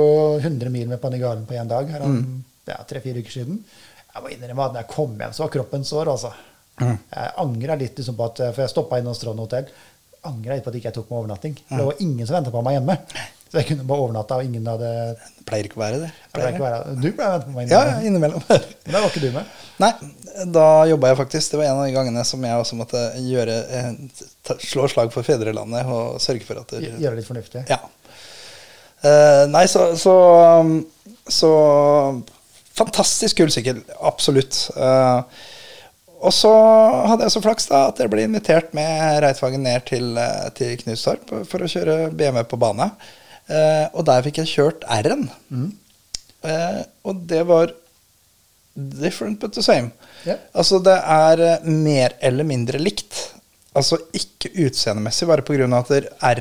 100 0.41 0.71
mil 0.73 0.87
med 0.89 1.01
Panigalen 1.03 1.43
på 1.49 1.57
én 1.59 1.69
dag 1.71 1.91
her 1.93 2.05
om 2.07 2.15
Mm. 2.19 2.39
ja, 2.71 2.79
tre-fire 2.89 3.21
uker 3.23 3.35
siden. 3.35 3.59
Jeg 4.15 4.23
må 4.25 4.31
innrømme 4.33 4.65
at 4.65 4.73
når 4.75 4.81
jeg 4.83 4.91
kom 4.95 5.13
hjem, 5.21 5.35
så 5.37 5.45
var 5.45 5.51
kroppen 5.53 5.85
sår, 5.87 6.09
altså. 6.15 6.31
Mm. 6.81 6.97
Jeg 7.13 7.33
angra 7.45 7.77
litt 7.79 7.99
liksom 8.01 8.17
på 8.19 8.27
at 8.31 8.41
For 8.55 8.63
jeg 8.65 8.73
stoppa 8.73 8.99
innom 9.03 9.15
Strand 9.19 9.43
hotell. 9.43 9.69
Angra 10.29 10.55
litt 10.57 10.65
på 10.65 10.71
at 10.73 10.79
ikke 10.81 10.89
jeg 10.91 10.97
tok 10.99 11.11
meg 11.13 11.19
overnatting. 11.21 11.55
For 11.69 11.75
Mm. 11.75 11.79
det 11.83 11.87
var 11.91 12.03
ingen 12.07 12.27
som 12.27 12.37
venta 12.39 12.51
på 12.55 12.63
meg 12.67 12.79
hjemme. 12.79 12.97
Så 13.49 13.62
jeg 13.62 13.71
kunne 13.71 13.87
bare 13.89 14.05
overnatta, 14.05 14.37
og 14.37 14.45
ingen 14.45 14.67
hadde 14.69 14.89
Det 15.17 15.45
pleier 15.49 15.69
ikke 15.69 15.78
å 15.78 15.81
være 15.81 16.00
det. 16.02 16.09
pleier 16.37 16.52
ikke 16.52 16.61
å 16.61 16.67
være, 16.67 16.95
Du 17.00 17.07
pleier 17.07 17.28
å 17.31 17.35
vente 17.38 17.49
på 17.49 17.55
meg 17.57 17.71
Ja, 17.73 17.81
ja, 17.88 17.99
innimellom. 18.05 18.43
Men 18.49 18.93
da 18.93 19.00
var 19.00 19.09
ikke 19.09 19.23
du 19.25 19.31
med. 19.33 19.52
Nei, 19.81 19.93
da 20.52 20.64
jobba 20.90 21.12
jeg 21.12 21.21
faktisk. 21.23 21.52
Det 21.52 21.61
var 21.61 21.71
en 21.71 21.81
av 21.81 21.87
de 21.87 21.95
gangene 21.95 22.25
som 22.28 22.43
jeg 22.45 22.61
også 22.61 22.76
måtte 22.76 23.05
gjøre 23.25 23.55
eh, 23.78 23.93
slå 24.69 24.88
slag 24.93 25.12
for 25.14 25.25
fedrelandet 25.25 25.88
og 25.88 26.19
sørge 26.21 26.45
for 26.45 26.61
at 26.61 26.75
det, 26.75 26.90
Gjøre 26.90 27.14
det 27.14 27.23
litt 27.23 27.31
fornuftig. 27.31 27.62
Ja. 27.71 27.81
Uh, 28.99 29.45
nei, 29.47 29.62
så, 29.71 29.93
så 29.95 30.14
Så 31.31 31.52
fantastisk 32.78 33.38
kul 33.40 33.52
sykkel. 33.55 33.81
Absolutt. 34.05 34.67
Uh, 34.76 35.23
og 36.19 36.35
så 36.35 36.50
hadde 37.07 37.25
jeg 37.25 37.35
så 37.37 37.43
flaks 37.43 37.69
da 37.71 37.85
at 37.93 38.02
jeg 38.02 38.11
ble 38.11 38.25
invitert 38.26 38.73
med 38.76 39.23
Reitvagen 39.23 39.62
ned 39.62 39.87
til, 39.87 40.19
til 40.59 40.75
Knutstorp 40.83 41.31
for 41.47 41.62
å 41.62 41.71
kjøre 41.71 42.11
BMW 42.11 42.43
på 42.50 42.59
bane. 42.61 42.90
Eh, 43.49 43.87
og 43.97 44.05
der 44.09 44.25
fikk 44.26 44.43
jeg 44.43 44.50
kjørt 44.52 44.85
R-en. 45.00 45.28
Eh, 46.45 46.81
og 47.09 47.23
det 47.31 47.43
var 47.49 47.73
different 48.76 49.40
but 49.40 49.52
the 49.57 49.62
same. 49.64 49.90
Yeah. 50.26 50.38
Altså 50.55 50.78
det 50.85 50.95
er 50.99 51.43
eh, 51.47 51.64
mer 51.69 52.14
eller 52.23 52.47
mindre 52.47 52.78
likt. 52.83 53.17
Altså 53.78 53.99
ikke 54.17 54.50
utseendemessig, 54.67 55.28
bare 55.31 55.45
pga. 55.47 55.67
at 55.78 55.90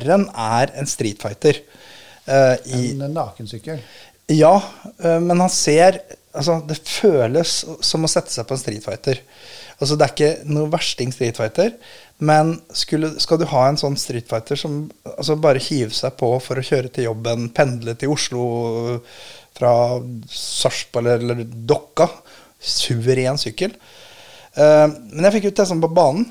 R-en 0.01 0.27
er 0.33 0.73
en 0.79 0.87
streetfighter. 0.89 1.61
eh, 2.27 2.55
i, 2.65 2.91
En 2.91 3.13
nakensykkel. 3.13 3.79
ja, 4.29 4.55
øh, 4.99 5.21
men 5.21 5.39
han 5.39 5.49
ser 5.49 6.01
Altså, 6.37 6.59
det 6.69 6.75
føles 6.85 7.65
som 7.81 8.03
å 8.05 8.07
sette 8.11 8.29
seg 8.29 8.45
på 8.45 8.53
en 8.53 8.59
streetfighter. 8.61 9.21
Altså, 9.77 9.93
det 9.95 10.05
er 10.05 10.13
ikke 10.13 10.53
noe 10.55 10.71
versting 10.73 11.11
streetfighter, 11.13 11.75
men 12.25 12.55
skulle, 12.73 13.11
skal 13.21 13.37
du 13.37 13.45
ha 13.51 13.67
en 13.69 13.77
sånn 13.77 13.97
streetfighter 13.99 14.57
som 14.57 14.79
altså, 15.11 15.35
bare 15.41 15.61
hiver 15.61 15.93
seg 15.93 16.15
på 16.17 16.31
for 16.41 16.57
å 16.57 16.65
kjøre 16.65 16.89
til 16.93 17.11
jobben, 17.11 17.51
pendle 17.53 17.93
til 17.99 18.15
Oslo 18.15 18.47
fra 19.57 19.71
Sarpsborg 20.33 21.05
eller, 21.05 21.21
eller 21.21 21.45
Dokka 21.69 22.09
Suveren 22.57 23.37
sykkel. 23.37 23.75
Uh, 24.57 24.89
men 25.13 25.27
jeg 25.27 25.37
fikk 25.37 25.51
ut 25.51 25.59
det 25.59 25.67
sånn 25.69 25.83
på 25.83 25.91
banen. 25.93 26.25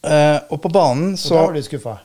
Uh, 0.00 0.38
og 0.48 0.60
på 0.62 0.70
banen 0.72 1.16
Så 1.20 1.34
Og 1.34 1.36
da 1.36 1.40
var 1.50 1.56
du 1.58 1.64
skuffa. 1.66 1.96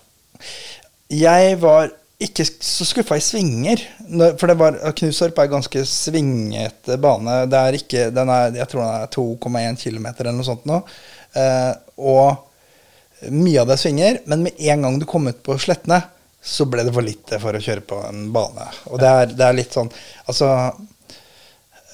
jeg 1.13 1.59
var 1.61 1.93
ikke 2.21 2.45
så 2.47 2.85
skuffa 2.87 3.17
i 3.19 3.23
svinger. 3.23 3.81
For 4.39 4.47
det 4.47 4.55
var, 4.59 4.77
Knusorp 4.95 5.39
er 5.41 5.51
ganske 5.51 5.81
svingete 5.89 6.95
bane. 7.01 7.41
Det 7.51 7.59
er 7.59 7.77
ikke, 7.79 8.07
den 8.15 8.31
er, 8.31 8.55
jeg 8.55 8.69
tror 8.71 8.85
den 8.85 9.03
er 9.03 9.11
2,1 9.11 9.81
km 9.83 10.07
eller 10.13 10.35
noe 10.37 10.47
sånt 10.47 10.67
nå. 10.69 10.79
Eh, 11.35 11.71
og 11.99 13.31
mye 13.35 13.61
av 13.61 13.67
det 13.67 13.79
svinger, 13.81 14.19
men 14.29 14.45
med 14.45 14.59
en 14.71 14.85
gang 14.85 14.99
du 15.01 15.05
kom 15.09 15.27
ut 15.27 15.41
på 15.43 15.57
slettene, 15.59 16.01
så 16.45 16.67
ble 16.69 16.83
det 16.85 16.93
for 16.93 17.01
lite 17.05 17.39
for 17.41 17.57
å 17.57 17.61
kjøre 17.63 17.83
på 17.89 17.99
en 18.05 18.27
bane. 18.35 18.67
Og 18.93 18.99
det 19.01 19.09
er, 19.09 19.31
det 19.33 19.45
er 19.47 19.55
litt 19.57 19.73
sånn 19.73 19.87
Altså 20.29 20.49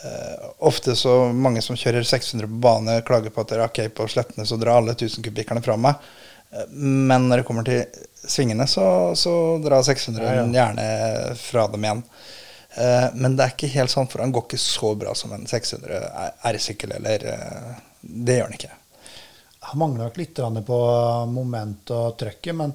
eh, 0.04 0.50
Ofte 0.68 0.96
så 1.00 1.32
mange 1.34 1.62
som 1.63 1.78
kjører 1.80 2.04
600 2.04 2.50
på 2.50 2.60
bane, 2.66 2.98
klager 3.08 3.32
på 3.34 3.42
at 3.46 3.54
det 3.54 3.58
er 3.60 3.66
ok, 3.66 3.80
på 3.96 4.10
slettene 4.12 4.46
så 4.46 4.60
drar 4.60 4.82
alle 4.82 4.98
1000-kubikkerne 4.98 5.63
fra 5.66 5.78
meg. 5.80 6.04
Eh, 6.51 6.68
Men 6.75 7.30
når 7.30 7.42
det 7.42 7.48
kommer 7.48 7.68
til 7.68 7.86
svingene, 8.28 8.68
så, 8.70 9.16
så 9.18 9.34
drar 9.63 9.84
600 9.84 10.24
Ja, 10.25 10.34
ja. 10.42 10.46
gjerne 10.54 11.36
fra 11.40 11.68
dem 11.72 11.84
igjen. 11.88 12.04
Eh, 12.78 13.08
Men 13.16 13.36
det 13.36 13.44
er 13.48 13.56
ikke 13.56 13.72
helt 13.74 13.92
sånn, 13.92 14.08
for 14.12 14.22
han 14.24 14.32
går 14.32 14.46
ikke 14.48 14.60
så 14.62 14.94
bra 15.00 15.16
som 15.18 15.34
en 15.36 15.48
600 15.50 16.01
R-sykkel, 16.54 16.94
eller 17.00 17.25
eh, 17.34 17.72
Det 18.01 18.38
gjør 18.38 18.48
han 18.50 18.58
ikke. 18.60 18.72
Han 19.72 19.80
mangler 19.80 20.08
nok 20.08 20.18
litt 20.18 20.40
på 20.66 20.78
moment 21.30 21.92
og 21.94 22.16
trøkket, 22.18 22.56
men 22.58 22.72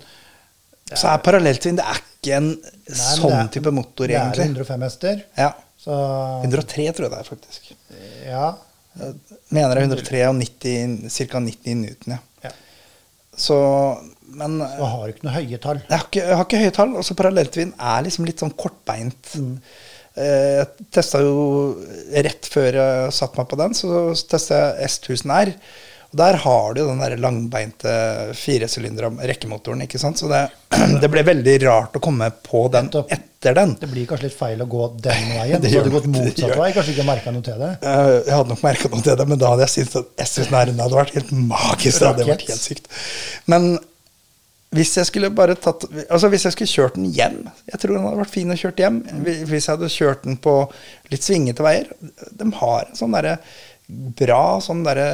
Så 0.92 1.08
er 1.10 1.18
parallelltvinn 1.24 1.76
det 1.80 1.86
er 1.86 1.98
ikke 2.02 2.36
en 2.36 2.50
Nei, 2.52 2.94
sånn 2.94 3.32
er- 3.40 3.48
type 3.54 3.72
motor, 3.74 4.06
Det 4.06 4.14
er 4.20 4.44
105 4.44 4.82
hester. 4.86 5.24
Ja. 5.38 5.52
Så 5.78 5.94
103 6.44 6.92
tror 6.94 7.06
jeg 7.08 7.12
det 7.12 7.18
er, 7.18 7.26
faktisk. 7.30 7.72
ja. 8.26 8.46
Jeg 8.96 9.14
mener 9.52 9.74
det 9.76 9.82
er 9.82 9.88
103 9.90 10.20
og 10.30 10.36
90, 10.38 11.10
ca. 11.28 11.40
90 11.44 11.74
Newton, 11.82 12.14
ja. 12.14 12.18
ja. 12.46 12.52
Så 13.36 13.58
Men 14.28 14.58
Du 14.58 14.82
har 14.84 15.08
ikke 15.12 15.26
noe 15.28 15.34
høye 15.38 15.58
tall. 15.62 15.82
jeg 15.88 15.96
har 15.98 16.06
ikke, 16.08 16.22
jeg 16.26 16.36
har 16.36 16.44
ikke 16.48 16.62
høye 16.64 16.74
tall. 16.78 16.94
Også 17.02 17.14
parallelltvinn 17.18 17.74
er 17.78 18.02
liksom 18.08 18.26
litt 18.26 18.42
sånn 18.42 18.54
kortbeint. 18.58 19.34
Mm. 19.38 19.58
Eh, 20.16 20.62
Jeg 20.64 20.88
testa 20.96 21.20
jo 21.20 21.76
rett 22.12 22.48
før 22.50 22.72
jeg 22.80 23.12
satte 23.12 23.36
meg 23.38 23.48
på 23.50 23.58
den, 23.60 23.74
så 23.76 24.14
testa 24.28 24.62
jeg 24.78 24.88
S1000 24.90 25.30
R. 25.36 25.52
Og 26.06 26.18
der 26.20 26.36
har 26.38 26.74
du 26.74 26.80
jo 26.80 26.86
den 26.88 27.00
der 27.02 27.16
langbeinte 27.18 27.92
firesylindera 28.38 29.08
rekkemotoren, 29.26 29.82
ikke 29.84 29.98
sant. 30.00 30.20
Så 30.22 30.28
det, 30.30 30.44
det 31.02 31.10
ble 31.12 31.24
veldig 31.26 31.56
rart 31.66 31.96
å 31.98 32.02
komme 32.04 32.28
på 32.46 32.62
den 32.72 32.88
etter 32.94 33.56
den. 33.58 33.74
Det 33.80 33.88
blir 33.90 34.06
kanskje 34.08 34.28
litt 34.28 34.38
feil 34.38 34.62
å 34.62 34.68
gå 34.70 34.86
den 35.02 35.26
veien. 35.40 35.60
Det 35.60 35.72
så 35.72 35.80
hadde 35.82 35.90
du 35.90 35.96
gått 35.98 36.06
motsatt 36.14 36.54
vei. 36.62 36.70
Kanskje 36.76 36.94
ikke 36.94 37.08
merka 37.10 37.34
noe 37.34 37.44
til 37.46 37.58
det. 37.60 37.72
Eh, 37.82 38.12
Jeg 38.28 38.36
hadde 38.38 38.54
nok 38.54 38.62
merka 38.64 38.92
noe 38.94 39.02
til 39.08 39.18
det, 39.20 39.28
men 39.34 39.42
da 39.42 39.50
hadde 39.52 39.66
jeg 39.66 39.74
syntes 39.74 40.00
at 40.04 40.24
S1000 40.28 40.56
R 40.62 40.72
hadde 40.86 41.00
vært 41.02 41.14
helt 41.18 41.34
magisk. 41.52 41.98
Det 42.00 42.08
hadde 42.12 42.30
vært 42.30 42.48
helt 42.54 42.64
sykt. 42.70 42.88
Men 43.50 43.68
hvis 44.76 44.92
jeg 45.00 45.08
skulle 45.08 45.30
bare 45.34 45.56
tatt 45.58 45.86
Altså 46.06 46.28
hvis 46.32 46.44
jeg 46.46 46.54
skulle 46.54 46.70
kjørt 46.72 46.98
den 46.98 47.08
hjem 47.16 47.38
Jeg 47.70 47.80
tror 47.82 47.96
den 47.96 48.04
hadde 48.06 48.20
vært 48.22 48.34
fin 48.34 48.52
å 48.52 48.58
kjørt 48.60 48.82
hjem. 48.82 49.00
Hvis 49.24 49.66
jeg 49.66 49.72
hadde 49.72 49.90
kjørt 49.92 50.26
den 50.28 50.36
på 50.42 50.54
litt 51.12 51.26
svingete 51.26 51.64
veier. 51.66 51.88
De 52.36 52.50
har 52.60 52.86
en 52.86 52.98
sånn 52.98 53.16
derre 53.16 53.38
bra 54.18 54.58
sånn 54.64 54.84
derre 54.86 55.08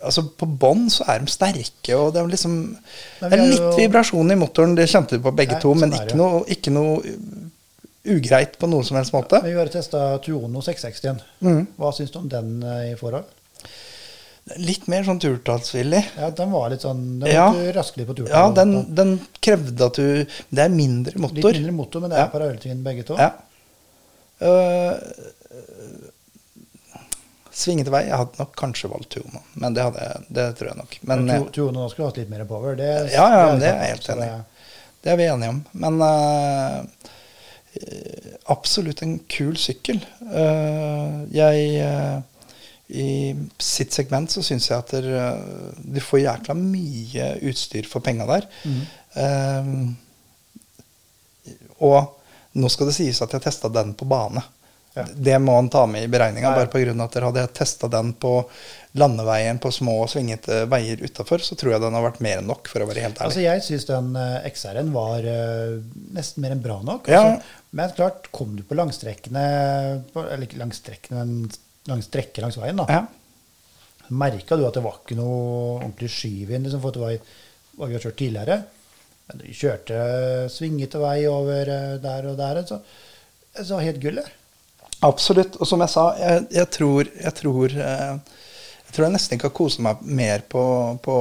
Altså 0.00 0.24
På 0.40 0.48
bånn 0.48 0.88
så 0.92 1.04
er 1.12 1.20
de 1.22 1.30
sterke, 1.30 1.94
og 1.96 2.14
det 2.14 2.22
er 2.22 2.30
liksom 2.32 2.56
Det 3.20 3.28
er 3.30 3.42
litt 3.44 3.60
jo- 3.60 3.74
vibrasjon 3.76 4.32
i 4.32 4.38
motoren, 4.40 4.74
det 4.78 4.88
kjente 4.90 5.18
du 5.18 5.24
på 5.26 5.34
begge 5.36 5.58
Nei, 5.58 5.60
to, 5.62 5.74
men 5.76 5.92
sånn 5.92 6.06
ikke 6.06 6.16
noe, 6.18 6.40
ikke 6.56 6.72
noe 6.72 7.02
ugreit 8.10 8.56
på 8.58 8.66
noen 8.70 8.86
som 8.86 8.96
helst 8.96 9.12
måte. 9.12 9.42
Vi 9.44 9.52
har 9.52 9.68
testa 9.68 10.18
Tuono 10.24 10.62
660. 10.64 11.20
Mm. 11.44 11.66
Hva 11.76 11.90
syns 11.92 12.10
du 12.14 12.16
om 12.22 12.30
den 12.32 12.62
eh, 12.64 12.92
i 12.94 12.96
forhold? 12.96 13.28
Litt 14.56 14.86
mer 14.88 15.04
sånn 15.06 15.20
turtallsvillig. 15.20 16.00
Ja, 16.18 16.30
Den 16.30 16.50
var 16.50 16.70
litt 16.70 16.80
sånn 16.82 17.20
Den 17.20 17.28
Ja. 17.30 17.50
måtte 17.52 17.72
raske 17.76 17.96
litt 18.00 18.08
på 18.08 18.14
turtall. 18.16 18.32
Ja, 18.34 18.50
den, 18.56 18.94
den 18.94 19.20
krevde 19.40 19.86
at 19.86 19.94
du 20.00 20.24
Det 20.50 20.58
er 20.64 20.68
mindre 20.68 21.18
motor. 21.18 21.34
Litt 21.52 21.60
mindre 21.60 21.72
motor, 21.76 22.00
men 22.00 22.10
det 22.10 22.18
er 22.18 22.24
Ja. 22.24 22.28
parallelltrinn 22.32 22.82
begge 22.82 23.04
to. 23.06 23.16
Ja. 23.20 23.30
Uh, 24.40 24.96
svingete 27.52 27.90
vei. 27.92 28.04
Jeg 28.08 28.16
hadde 28.16 28.38
nok 28.40 28.54
kanskje 28.56 28.88
valgt 28.90 29.10
Tuono, 29.14 29.42
men 29.60 29.74
det, 29.76 29.82
hadde, 29.84 30.06
det 30.32 30.46
tror 30.58 30.70
jeg 30.72 30.78
nok. 30.80 30.96
Men 31.02 31.24
Men 31.26 31.34
eh, 31.36 31.42
Tu- 31.44 31.50
Tuono 31.58 31.88
skulle 31.92 32.08
hatt 32.08 32.16
litt 32.22 32.30
mer 32.32 32.44
power. 32.48 32.76
Det, 32.78 32.90
Ja, 33.12 33.26
ja, 33.34 33.52
det 33.52 33.60
det 33.60 33.68
er 33.68 33.76
jeg 33.84 33.90
helt 33.94 34.08
enig 34.14 34.28
i. 34.28 34.42
det- 35.02 35.12
er 35.12 35.16
vi 35.16 35.26
enige 35.28 35.48
om. 35.48 35.64
Men 35.72 36.00
øh, 36.02 36.84
absolutt 38.48 39.02
en 39.02 39.18
kul 39.28 39.54
sykkel. 39.56 40.00
Uh, 40.22 41.26
jeg 41.30 41.82
I 42.90 43.36
sitt 43.62 43.94
segment 43.94 44.32
så 44.32 44.42
syns 44.42 44.70
jeg 44.70 44.78
at 44.78 44.94
dere, 44.96 45.26
øh, 45.30 45.82
du 45.94 46.00
får 46.02 46.24
jækla 46.24 46.56
mye 46.58 47.32
utstyr 47.50 47.88
for 47.90 48.02
penga 48.04 48.26
der. 48.30 48.48
Mm. 48.64 48.80
Um, 49.14 49.96
og 51.86 52.16
nå 52.58 52.70
skal 52.72 52.90
det 52.90 52.96
sies 52.96 53.20
at 53.22 53.32
jeg 53.36 53.46
testa 53.46 53.70
den 53.72 53.94
på 53.98 54.08
bane. 54.10 54.42
Ja. 54.94 55.04
Det 55.14 55.38
må 55.38 55.54
han 55.54 55.68
ta 55.70 55.84
med 55.86 56.02
i 56.02 56.10
beregninga. 56.10 56.50
Bare 56.50 56.66
pga. 56.66 56.90
at 57.04 57.14
dere 57.14 57.28
hadde 57.28 57.44
jeg 57.44 57.52
testa 57.54 57.88
den 57.88 58.10
på 58.18 58.32
landeveien 58.98 59.60
på 59.62 59.70
små 59.70 60.00
og 60.02 60.10
svingete 60.10 60.64
veier 60.70 60.98
utafor, 61.04 61.44
så 61.46 61.54
tror 61.54 61.76
jeg 61.76 61.84
den 61.84 61.94
har 61.94 62.02
vært 62.08 62.18
mer 62.24 62.40
enn 62.40 62.50
nok, 62.50 62.66
for 62.66 62.82
å 62.82 62.88
være 62.90 63.04
helt 63.06 63.20
ærlig. 63.20 63.28
Altså, 63.28 63.44
jeg 63.44 63.62
syns 63.68 63.86
den 63.86 64.10
eh, 64.18 64.48
XR-en 64.50 64.90
var 64.96 65.30
uh, 65.30 65.78
nesten 66.16 66.42
mer 66.42 66.56
enn 66.56 66.64
bra 66.64 66.80
nok. 66.82 67.10
Ja. 67.10 67.22
Altså, 67.22 67.56
men 67.78 67.94
klart, 67.94 68.26
kom 68.34 68.56
du 68.58 68.64
på 68.66 68.74
langstrekkene 68.74 69.42
på, 70.10 70.24
Eller 70.26 70.48
ikke 70.48 70.58
langstrekkene, 70.58 71.22
men 71.22 71.60
lang 71.90 72.02
strekker 72.04 72.46
langs 72.46 72.58
veien, 72.60 72.80
da. 72.80 72.86
ja. 72.90 73.06
Merka 74.10 74.56
du 74.58 74.64
at 74.66 74.74
det 74.74 74.82
var 74.82 74.98
ikke 74.98 75.18
noe 75.18 75.38
ordentlig 75.76 76.10
skyvind 76.10 76.66
liksom, 76.66 76.82
for 76.82 76.90
at 76.90 76.98
det 76.98 77.04
var 77.04 77.36
hva 77.78 77.88
vi 77.88 77.96
har 77.96 78.02
kjørt 78.04 78.18
tidligere? 78.18 78.56
Men 79.30 79.40
du 79.40 79.46
kjørte 79.54 79.98
svingete 80.50 81.00
vei 81.00 81.18
over 81.30 81.70
eh, 81.70 81.96
der 82.02 82.26
og 82.32 82.36
der. 82.40 82.62
Så, 82.66 82.80
så 83.60 83.76
var 83.76 83.86
helt 83.86 84.02
gull, 84.02 84.18
det. 84.18 84.26
Absolutt. 85.06 85.56
Og 85.62 85.68
som 85.68 85.80
jeg 85.84 85.92
sa, 85.94 86.06
jeg, 86.18 86.46
jeg 86.58 86.70
tror 86.74 87.08
jeg 87.08 87.34
tror, 87.38 87.76
eh, 87.86 88.39
jeg 88.90 88.96
tror 88.96 89.06
jeg 89.06 89.14
nesten 89.14 89.36
ikke 89.38 89.46
har 89.46 89.54
kost 89.54 89.78
meg 89.86 90.00
mer 90.02 90.42
på, 90.50 90.62
på 91.04 91.14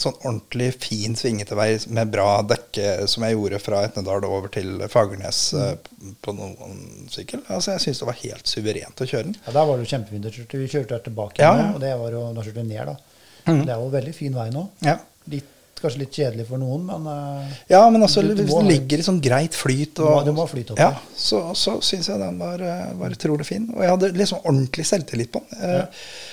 sånn 0.00 0.14
ordentlig 0.22 0.70
fin 0.80 1.12
svingete 1.18 1.56
vei 1.58 1.74
med 1.92 2.08
bra 2.14 2.38
dekke 2.46 3.04
som 3.10 3.26
jeg 3.26 3.36
gjorde 3.36 3.58
fra 3.60 3.82
Etnedal 3.84 4.24
over 4.24 4.48
til 4.54 4.78
Fagernes 4.88 5.40
mm. 5.52 6.14
på 6.24 6.34
noen 6.38 6.80
sykkel. 7.12 7.42
Altså, 7.52 7.74
jeg 7.74 7.84
syns 7.84 8.00
det 8.00 8.08
var 8.08 8.18
helt 8.22 8.48
suverent 8.48 9.02
å 9.04 9.08
kjøre 9.10 9.28
den. 9.28 9.36
Ja, 9.44 9.52
Der 9.58 9.68
var 9.68 9.76
det 9.76 9.84
jo 9.84 9.90
kjempefint. 9.92 10.24
Du 10.24 10.30
kjørte- 10.38 10.62
Vi 10.62 10.70
kjørte 10.72 11.02
tilbake, 11.10 11.42
Ja, 11.42 11.52
ja. 11.58 11.68
og 11.74 11.80
det 11.84 11.92
var 12.00 12.16
jo, 12.16 12.22
da 12.32 12.46
kjørte 12.46 12.62
vi 12.62 12.68
ned. 12.72 12.86
da. 12.86 12.96
Mm. 13.50 13.64
Det 13.66 13.74
er 13.74 13.76
jo 13.84 13.90
veldig 13.98 14.14
fin 14.14 14.40
vei 14.40 14.48
nå. 14.54 14.64
Ja. 14.86 14.96
Litt, 15.28 15.52
kanskje 15.82 15.98
litt 16.04 16.12
kjedelig 16.16 16.46
for 16.48 16.58
noen, 16.62 16.84
men 16.86 17.06
eh, 17.10 17.52
Ja, 17.72 17.82
men 17.90 18.02
altså, 18.02 18.22
Du- 18.22 18.34
du 18.34 18.42
hvis 18.44 18.54
den 18.54 18.68
ligger 18.68 18.98
i 18.98 19.06
sånn 19.06 19.20
greit 19.20 19.54
flyt, 19.56 19.98
og, 20.00 20.24
du 20.24 20.32
må 20.32 20.44
ha 20.44 20.50
flyt 20.50 20.70
oppi. 20.74 20.80
ja, 20.80 20.94
så, 21.16 21.52
så 21.56 21.78
syns 21.82 22.08
jeg 22.08 22.18
den 22.20 22.38
var, 22.38 22.60
eh, 22.60 22.92
var 23.00 23.10
utrolig 23.16 23.46
fin. 23.46 23.68
Og 23.76 23.82
jeg 23.82 23.90
hadde 23.94 24.12
liksom 24.16 24.40
ordentlig 24.44 24.86
selvtillit 24.86 25.32
på 25.32 25.42
den. 25.48 25.60
Eh, 25.62 25.78
Ja. 25.80 25.86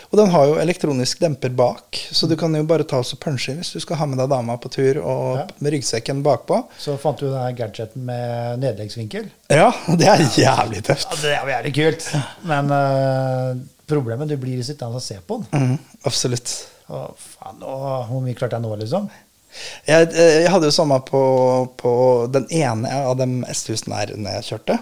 Og 0.09 0.15
den 0.21 0.29
har 0.31 0.45
jo 0.47 0.53
elektronisk 0.55 1.19
demper 1.19 1.49
bak, 1.51 1.97
så 2.15 2.29
du 2.29 2.37
kan 2.39 2.53
jo 2.55 2.63
bare 2.63 2.85
ta 2.87 2.99
oss 3.03 3.11
og 3.11 3.19
punche 3.19 3.51
hvis 3.57 3.73
du 3.73 3.79
skal 3.83 3.97
ha 3.99 4.05
med 4.07 4.17
deg 4.21 4.29
dama 4.31 4.55
på 4.57 4.69
tur 4.71 5.01
og 5.03 5.37
Ja. 5.37 5.45
med 5.59 5.73
ryggsekken 5.73 6.23
bakpå. 6.23 6.61
så 6.79 6.97
fant 6.97 7.17
du 7.19 7.25
den 7.27 7.35
her 7.41 7.51
gadgeten 7.51 8.05
med 8.05 8.59
nedleggsvinkel. 8.61 9.27
Ja, 9.49 9.71
det 9.99 10.07
er 10.07 10.23
jævlig 10.23 10.81
tøft. 10.87 11.07
Ja, 11.11 11.15
Det 11.21 11.33
er 11.35 11.41
jo 11.43 11.51
jævlig 11.51 11.73
kult. 11.75 12.07
Men 12.47 12.71
uh, 12.71 13.55
problemet 13.85 14.29
du 14.29 14.37
blir 14.37 14.63
sittende 14.63 14.95
og 14.95 15.01
se 15.03 15.19
på 15.27 15.41
den. 15.51 15.59
Mm, 15.75 15.79
absolutt. 16.05 16.55
Å, 16.87 17.01
faen, 17.19 17.59
å, 17.67 18.07
hvor 18.07 18.21
mye 18.23 18.33
klarte 18.33 18.55
jeg 18.55 18.63
nå, 18.63 18.71
liksom? 18.79 19.09
Jeg, 19.87 20.11
eh, 20.13 20.43
jeg 20.43 20.51
hadde 20.53 20.69
jo 20.69 20.75
samme 20.75 20.99
på, 21.07 21.21
på 21.79 21.93
den 22.33 22.45
ene 22.53 23.01
av 23.07 23.17
de 23.19 23.27
S1000 23.53 23.95
R-ene 23.95 24.37
jeg 24.37 24.47
kjørte. 24.51 24.77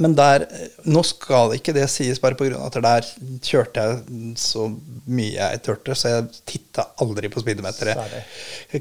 Men 0.00 0.14
der 0.16 0.46
eh, 0.46 0.78
Nå 0.88 1.02
skal 1.06 1.54
ikke 1.56 1.74
det 1.76 1.88
sies 1.92 2.20
bare 2.22 2.38
pga. 2.38 2.56
at 2.64 2.78
der 2.84 3.08
kjørte 3.44 3.84
jeg 3.84 4.32
så 4.40 4.68
mye 5.06 5.36
jeg 5.36 5.62
turte, 5.66 5.96
så 5.98 6.16
jeg 6.16 6.40
titta 6.48 6.88
aldri 7.02 7.30
på 7.32 7.42
speedometeret. 7.42 8.16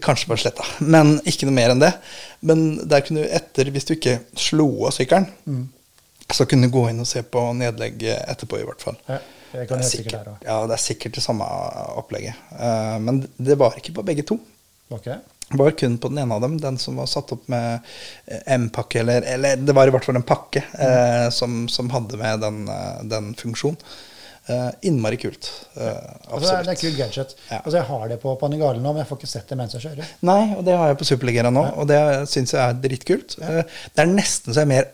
Kanskje 0.01 0.31
på 0.31 0.39
sletta, 0.39 0.65
men 0.79 1.17
ikke 1.27 1.49
noe 1.49 1.57
mer 1.57 1.75
enn 1.75 1.83
det. 1.83 1.93
Men 2.47 2.65
der 2.89 3.03
kunne 3.05 3.25
du 3.25 3.35
etter, 3.35 3.69
hvis 3.73 3.89
du 3.89 3.95
ikke 3.97 4.21
slo 4.39 4.87
av 4.87 4.95
sykkelen, 4.95 5.29
så 6.31 6.47
kunne 6.47 6.69
du 6.69 6.73
gå 6.73 6.87
inn 6.89 7.03
og 7.03 7.09
se 7.09 7.21
på 7.27 7.43
nedlegg 7.59 8.05
etterpå, 8.07 8.61
i 8.61 8.65
hvert 8.65 8.83
fall. 8.83 8.97
Ja, 9.09 9.19
det 9.51 9.67
Det 9.67 9.77
er 9.77 9.83
sikkert 9.83 10.29
ja, 10.45 10.57
det 10.67 10.75
er 10.77 10.81
sikkert 10.81 11.17
det 11.17 11.23
samme 11.25 11.47
opplegget. 11.99 12.39
Uh, 12.55 12.97
men 13.03 13.19
det 13.35 13.57
var 13.59 13.75
ikke 13.77 13.97
på 13.97 14.05
begge 14.07 14.23
to. 14.23 14.39
Det 15.51 15.57
var 15.59 15.73
kun 15.75 15.97
på 15.99 16.07
den 16.13 16.21
ene 16.23 16.35
av 16.37 16.41
dem, 16.45 16.53
den 16.63 16.77
som 16.79 16.95
var 17.01 17.09
satt 17.11 17.31
opp 17.35 17.47
med 17.51 17.81
eh, 18.27 18.53
M-pakke, 18.55 19.01
eller, 19.01 19.25
eller 19.33 19.57
det 19.59 19.73
var 19.75 19.87
i 19.89 19.91
hvert 19.91 20.05
fall 20.07 20.15
en 20.19 20.23
pakke 20.27 20.61
eh, 20.79 21.25
som, 21.35 21.65
som 21.71 21.89
hadde 21.91 22.15
med 22.21 22.39
den, 22.45 22.61
eh, 22.71 23.01
den 23.11 23.33
funksjonen. 23.35 23.77
Eh, 24.47 24.69
innmari 24.89 25.19
kult. 25.21 25.49
Eh, 25.75 25.89
Altså, 26.31 26.47
det 26.47 26.55
er- 26.55 26.69
en 26.71 26.79
kul 26.79 26.95
gadget. 26.97 27.35
Ja. 27.51 27.59
Altså, 27.65 27.75
jeg 27.77 27.85
har 27.91 28.07
det 28.09 28.17
på 28.23 28.31
Panigale 28.39 28.79
nå, 28.81 28.93
men 28.95 29.03
jeg 29.03 29.09
får 29.11 29.19
ikke 29.19 29.29
sett 29.33 29.51
det 29.51 29.57
mens 29.59 29.75
jeg 29.75 29.83
kjører. 29.83 30.07
Nei, 30.31 30.39
og 30.55 30.63
det 30.65 30.77
har 30.79 30.87
jeg 30.93 30.97
på 31.03 31.05
Superligera 31.11 31.51
nå, 31.53 31.65
og 31.77 31.87
det 31.91 31.99
syns 32.31 32.55
jeg 32.55 32.63
er 32.63 32.79
dritkult. 32.87 33.35
Eh, 33.43 33.61
det 33.91 34.05
er 34.05 34.09
nesten 34.15 34.53
så 34.55 34.63
jeg 34.63 34.69
er 34.69 34.71
mer 34.71 34.89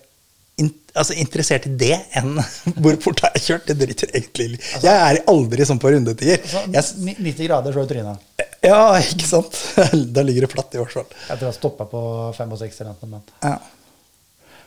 in 0.58 0.72
altså, 0.98 1.14
interessert 1.22 1.68
i 1.70 1.76
det 1.78 1.94
enn 2.18 2.34
hvor 2.82 2.98
fort 3.06 3.22
har 3.24 3.32
jeg 3.38 3.46
kjørt. 3.46 3.70
Det 3.70 3.78
driter 3.86 4.10
egentlig 4.18 4.50
i. 4.58 4.60
Jeg 4.84 4.98
er 5.14 5.22
aldri 5.30 5.70
sånn 5.70 5.80
på 5.80 5.94
rundetider. 5.94 6.42
Altså, 6.74 6.98
90 7.06 7.46
grader 7.46 7.78
slår 7.78 7.88
trynet. 7.94 8.37
Ja, 8.66 8.98
ikke 9.00 9.28
sant? 9.30 9.58
Da 10.16 10.24
ligger 10.26 10.48
det 10.48 10.52
flatt 10.54 10.74
i 10.76 10.80
hvert 10.82 10.94
fall. 10.96 11.10
Jeg 11.30 11.38
tror 11.40 11.48
jeg 11.52 11.58
stoppa 11.60 11.86
på 11.92 12.02
65 12.38 12.80
eller 12.82 12.94
noe. 13.04 13.10
Men. 13.12 13.28
Ja. 13.44 13.58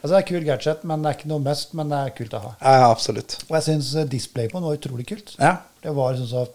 Altså, 0.00 0.14
det 0.14 0.20
er 0.22 0.28
kul 0.30 0.44
gadget, 0.46 0.84
men 0.88 1.02
det 1.04 1.10
er 1.10 1.18
ikke 1.18 1.28
noe 1.32 1.42
must, 1.44 1.74
men 1.76 1.90
det 1.92 1.98
er 2.06 2.14
kult 2.16 2.36
å 2.38 2.42
ha. 2.46 2.52
ja, 2.62 2.86
absolutt. 2.88 3.34
Og 3.50 3.56
jeg 3.58 3.66
syns 3.66 3.90
display 4.08 4.48
på 4.48 4.56
den 4.60 4.68
var 4.70 4.78
utrolig 4.78 5.04
kult. 5.10 5.34
Ja. 5.40 5.56
Det 5.84 5.92
var 5.96 6.16
sånn 6.16 6.30
så 6.30 6.46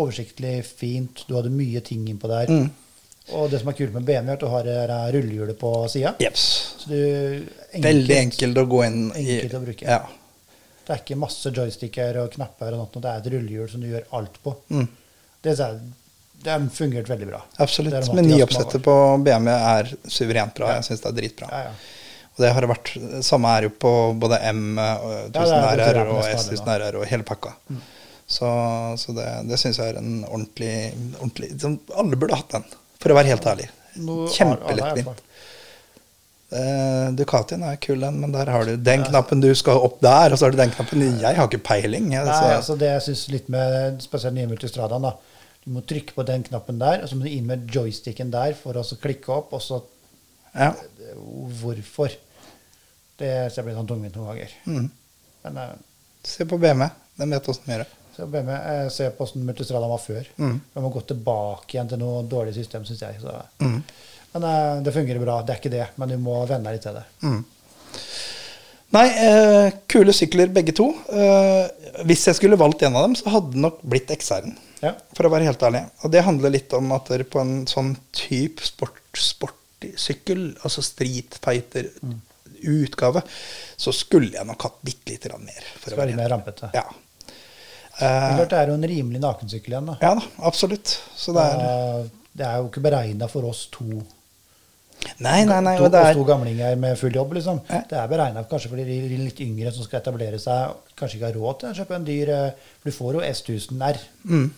oversiktlig, 0.00 0.54
fint. 0.64 1.24
Du 1.28 1.34
hadde 1.36 1.50
mye 1.52 1.82
ting 1.84 2.06
innpå 2.08 2.30
der. 2.30 2.52
Mm. 2.52 2.70
Og 3.36 3.50
det 3.52 3.60
som 3.60 3.68
er 3.70 3.76
kult 3.78 3.92
med 3.94 4.06
BMW, 4.08 4.30
er 4.32 4.38
at 4.38 4.42
du 4.42 4.48
har 4.50 4.64
det 4.66 4.78
rullehjulet 5.14 5.58
på 5.60 5.72
sida. 5.92 6.14
Enkelt, 6.18 7.84
Veldig 7.84 8.16
enkelt 8.16 8.58
å 8.62 8.66
gå 8.70 8.80
inn 8.86 9.02
i. 9.18 9.26
Enkelt 9.36 9.58
å 9.58 9.62
bruke. 9.66 9.86
Ja. 9.86 10.00
Det 10.86 10.94
er 10.96 11.02
ikke 11.04 11.18
masse 11.20 11.52
joysticker 11.54 12.22
og 12.24 12.32
knapper, 12.34 12.74
og 12.74 12.80
noe, 12.86 13.02
det 13.04 13.10
er 13.12 13.20
et 13.20 13.28
rullehjul 13.34 13.68
som 13.70 13.82
du 13.84 13.90
gjør 13.92 14.08
alt 14.18 14.40
på. 14.42 14.56
Mm. 14.72 14.88
Det, 15.44 15.54
er- 15.54 15.76
det 16.44 16.56
fungerte 16.74 17.12
veldig 17.12 17.28
bra. 17.28 17.40
Absolutt. 17.60 18.12
Men 18.16 18.28
nyoppsettet 18.30 18.82
på 18.84 18.94
BMW 19.24 19.54
er 19.54 19.94
suverent 20.08 20.54
bra. 20.56 20.74
Jeg 20.78 20.88
syns 20.88 21.02
det 21.04 21.10
er 21.10 21.16
dritbra. 21.18 21.48
Ja, 21.52 21.70
ja. 21.70 21.96
Og 22.30 22.44
det 22.44 22.50
har 22.56 22.66
vært 22.70 22.92
Samme 23.26 23.50
er 23.58 23.66
jo 23.66 23.72
på 23.84 23.90
både 24.20 24.38
M, 24.48 24.78
og 24.78 25.16
1000 25.28 25.34
Ja, 25.36 25.46
det 25.50 25.72
er 25.72 25.80
det 25.80 25.88
RR 25.96 26.12
og 26.14 26.20
S1000 26.28 26.70
RR 26.76 27.00
og 27.02 27.08
hele 27.10 27.26
pakka. 27.28 27.56
Så, 28.30 28.48
så 29.02 29.12
det, 29.16 29.26
det 29.50 29.58
syns 29.58 29.80
jeg 29.82 29.90
er 29.90 29.98
en 29.98 30.20
ordentlig, 30.28 30.74
ordentlig 31.18 31.50
Alle 31.98 32.16
burde 32.20 32.38
hatt 32.38 32.54
den, 32.54 32.68
for 33.02 33.12
å 33.12 33.18
være 33.18 33.32
helt 33.34 33.48
ærlig. 33.50 33.66
Kjempelettvint. 34.36 35.26
Eh, 36.50 37.08
Ducatien 37.14 37.62
er 37.62 37.76
kul, 37.82 38.00
den, 38.02 38.16
men 38.22 38.32
der 38.34 38.48
har 38.50 38.64
du 38.66 38.72
den 38.74 39.04
knappen 39.06 39.42
du 39.42 39.50
skal 39.58 39.82
opp 39.86 40.00
der, 40.02 40.32
og 40.32 40.38
så 40.38 40.46
har 40.46 40.54
du 40.54 40.58
den 40.58 40.72
knappen 40.74 41.02
Jeg 41.02 41.36
har 41.36 41.46
ikke 41.46 41.62
peiling. 41.66 42.08
Jeg, 42.14 42.26
Nei, 42.26 42.54
altså 42.56 42.78
det 42.78 42.88
jeg 42.90 43.04
synes 43.10 43.26
litt 43.34 43.52
med 43.52 44.00
spesielt 44.02 44.38
nye 44.38 44.50
multistradaen, 44.50 45.10
da. 45.10 45.14
Du 45.64 45.70
må 45.74 45.82
trykke 45.84 46.16
på 46.16 46.24
den 46.28 46.44
knappen 46.46 46.80
der, 46.80 47.02
og 47.02 47.10
så 47.10 47.18
må 47.18 47.26
du 47.26 47.32
inn 47.32 47.48
med 47.48 47.68
joysticken 47.72 48.32
der 48.32 48.56
for 48.58 48.78
å 48.80 48.84
klikke 49.02 49.32
opp, 49.34 49.54
og 49.56 49.62
så 49.64 49.82
ja. 50.50 50.72
Hvorfor? 51.60 52.14
Det 53.20 53.30
ser 53.52 53.66
blir 53.66 53.76
sånn 53.76 53.86
tungvint 53.86 54.16
noen 54.18 54.32
ganger. 54.32 54.54
Mm. 54.66 54.88
Men 55.44 55.58
uh, 55.60 55.74
Se 56.26 56.46
på 56.48 56.58
BMW. 56.58 56.88
Den 57.20 57.34
vet 57.36 57.50
åssen 57.52 57.68
de 57.68 57.74
gjør 57.74 57.84
det. 57.84 57.98
så 58.16 58.26
BMW, 58.26 58.56
jeg 58.56 58.90
se 58.96 59.06
på 59.12 59.22
hvordan 59.26 59.44
Multistrada 59.46 59.90
var 59.92 60.02
før. 60.02 60.26
Mm. 60.40 60.56
Må 60.82 60.90
gå 60.96 61.04
tilbake 61.12 61.76
igjen 61.76 61.92
til 61.92 62.00
noe 62.02 62.24
dårlig 62.28 62.56
system, 62.56 62.88
syns 62.88 63.04
jeg. 63.04 63.20
Så. 63.22 63.36
Mm. 63.62 63.78
Men 64.34 64.48
uh, 64.48 64.82
det 64.82 64.96
fungerer 64.96 65.22
bra. 65.22 65.38
Det 65.44 65.54
er 65.54 65.62
ikke 65.62 65.76
det, 65.76 65.86
men 66.00 66.10
du 66.10 66.18
må 66.24 66.40
venne 66.50 66.66
deg 66.66 66.80
litt 66.80 66.88
til 66.88 66.98
det. 66.98 67.06
Mm. 67.22 67.40
Nei, 68.90 69.06
eh, 69.06 69.72
kule 69.90 70.10
sykler 70.14 70.50
begge 70.50 70.74
to. 70.74 70.88
Eh, 71.14 72.02
hvis 72.08 72.26
jeg 72.26 72.40
skulle 72.40 72.58
valgt 72.58 72.82
en 72.82 72.96
av 72.98 73.06
dem, 73.06 73.14
så 73.14 73.30
hadde 73.30 73.54
det 73.54 73.62
nok 73.62 73.78
blitt 73.86 74.10
XR-en. 74.10 74.56
Ja. 74.80 74.94
For 75.16 75.28
å 75.28 75.32
være 75.32 75.48
helt 75.50 75.62
ærlig. 75.66 75.82
Og 76.04 76.12
det 76.14 76.22
handler 76.24 76.54
litt 76.54 76.72
om 76.76 76.92
at 76.96 77.10
dere 77.12 77.26
på 77.28 77.40
en 77.42 77.66
sånn 77.68 77.94
type 78.16 78.64
sport, 78.64 79.00
sportsykkel, 79.12 80.46
altså 80.64 80.84
street 80.84 81.36
fighter 81.44 81.90
utgave, 82.60 83.22
så 83.80 83.92
skulle 83.96 84.34
jeg 84.36 84.48
nok 84.48 84.66
hatt 84.68 84.80
bitte 84.84 85.12
lite 85.12 85.30
grann 85.30 85.44
mer. 85.44 85.60
For 85.80 85.90
å 85.90 85.94
Skal 85.94 86.02
være 86.02 86.14
være 86.14 86.20
mer 86.22 86.32
rampete. 86.36 86.72
Ja. 86.76 86.86
Er 88.00 88.38
Eh, 88.40 88.46
det 88.48 88.56
er 88.56 88.70
jo 88.70 88.78
en 88.78 88.86
rimelig 88.88 89.20
nakensykkel 89.20 89.74
igjen. 89.74 89.90
da. 89.90 89.96
ja 90.00 90.14
da, 90.16 90.22
absolutt. 90.48 90.94
Så 91.16 91.34
det 91.36 91.42
er 91.44 92.08
det 92.32 92.46
er 92.46 92.62
jo 92.62 92.70
ikke 92.70 92.80
beregna 92.84 93.26
for 93.28 93.44
oss 93.50 93.66
to, 93.74 93.84
Nei, 95.24 95.44
nei, 95.48 95.58
nei. 95.64 95.74
to, 95.80 95.88
er 95.96 96.14
to 96.14 96.24
gamlinger 96.28 96.76
med 96.80 96.98
full 97.00 97.14
jobb. 97.14 97.32
liksom. 97.36 97.60
Nei. 97.68 97.80
Det 97.88 97.96
er 97.98 98.08
beregna 98.08 98.44
kanskje 98.48 98.68
for 98.70 98.80
de 98.80 98.98
litt 99.24 99.40
yngre 99.40 99.72
som 99.72 99.84
skal 99.84 100.00
etablere 100.02 100.38
seg, 100.40 100.74
kanskje 100.96 101.18
ikke 101.18 101.30
har 101.30 101.38
råd 101.40 101.60
til 101.60 101.70
å 101.70 101.76
kjøpe 101.80 101.96
en 101.96 102.04
dyr 102.08 102.32
eh, 102.34 102.66
For 102.80 102.90
du 102.90 102.96
får 102.96 103.16
jo 103.18 103.22
S1000 103.24 103.84
R. 103.86 104.00
mm, 104.28 104.48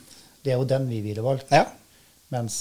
Det 0.42 0.52
er 0.52 0.60
jo 0.60 0.68
den 0.68 0.88
vi 0.90 1.00
ville 1.04 1.24
valgt. 1.24 1.52
Ja. 1.54 1.66
Mens 2.34 2.56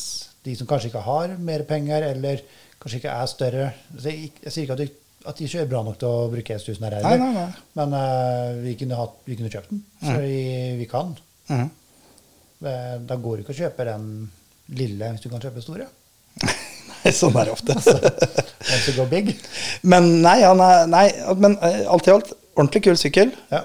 de 0.46 0.56
som 0.58 0.70
kanskje 0.70 0.92
ikke 0.92 1.04
har 1.06 1.36
mer 1.42 1.64
penger, 1.70 2.06
eller 2.12 2.42
kanskje 2.82 3.02
ikke 3.02 3.14
er 3.14 3.30
større 3.30 3.68
Jeg, 4.02 4.32
jeg 4.42 4.54
sier 4.54 4.66
ikke 4.66 4.78
at 4.78 4.82
de, 4.82 4.88
at 5.30 5.38
de 5.38 5.46
ikke 5.46 5.62
er 5.62 5.70
bra 5.70 5.84
nok 5.86 6.00
til 6.02 6.10
å 6.10 6.30
bruke 6.32 6.58
S1000 6.58 6.88
R, 6.90 6.98
Nei, 7.06 7.16
nei, 7.22 7.30
nei. 7.36 7.48
men 7.78 7.94
uh, 7.94 8.62
vi, 8.64 8.76
kunne 8.80 8.98
hatt, 8.98 9.20
vi 9.28 9.38
kunne 9.38 9.52
kjøpt 9.54 9.74
den. 9.74 9.84
Så 10.02 10.18
vi, 10.24 10.42
vi 10.80 10.88
kan. 10.90 11.14
Mm. 11.52 11.68
Det, 12.62 12.76
da 13.10 13.18
går 13.22 13.38
det 13.38 13.46
ikke 13.46 13.56
å 13.56 13.62
kjøpe 13.64 13.88
den 13.90 14.08
lille 14.78 15.12
hvis 15.14 15.24
du 15.24 15.30
kan 15.30 15.44
kjøpe 15.44 15.64
store. 15.64 15.88
sånn 17.22 17.38
er 17.38 17.50
det 17.50 17.54
ofte. 17.54 17.78
altså, 17.78 19.06
big. 19.10 19.34
Men 19.82 20.10
nei, 20.26 20.40
ja, 20.44 20.52
nei, 20.58 20.72
nei 20.90 21.06
men 21.42 21.58
eh, 21.66 21.84
alt 21.90 22.10
i 22.10 22.14
alt, 22.14 22.34
ordentlig 22.56 22.84
kul 22.88 23.00
sykkel. 23.00 23.34
Ja. 23.54 23.64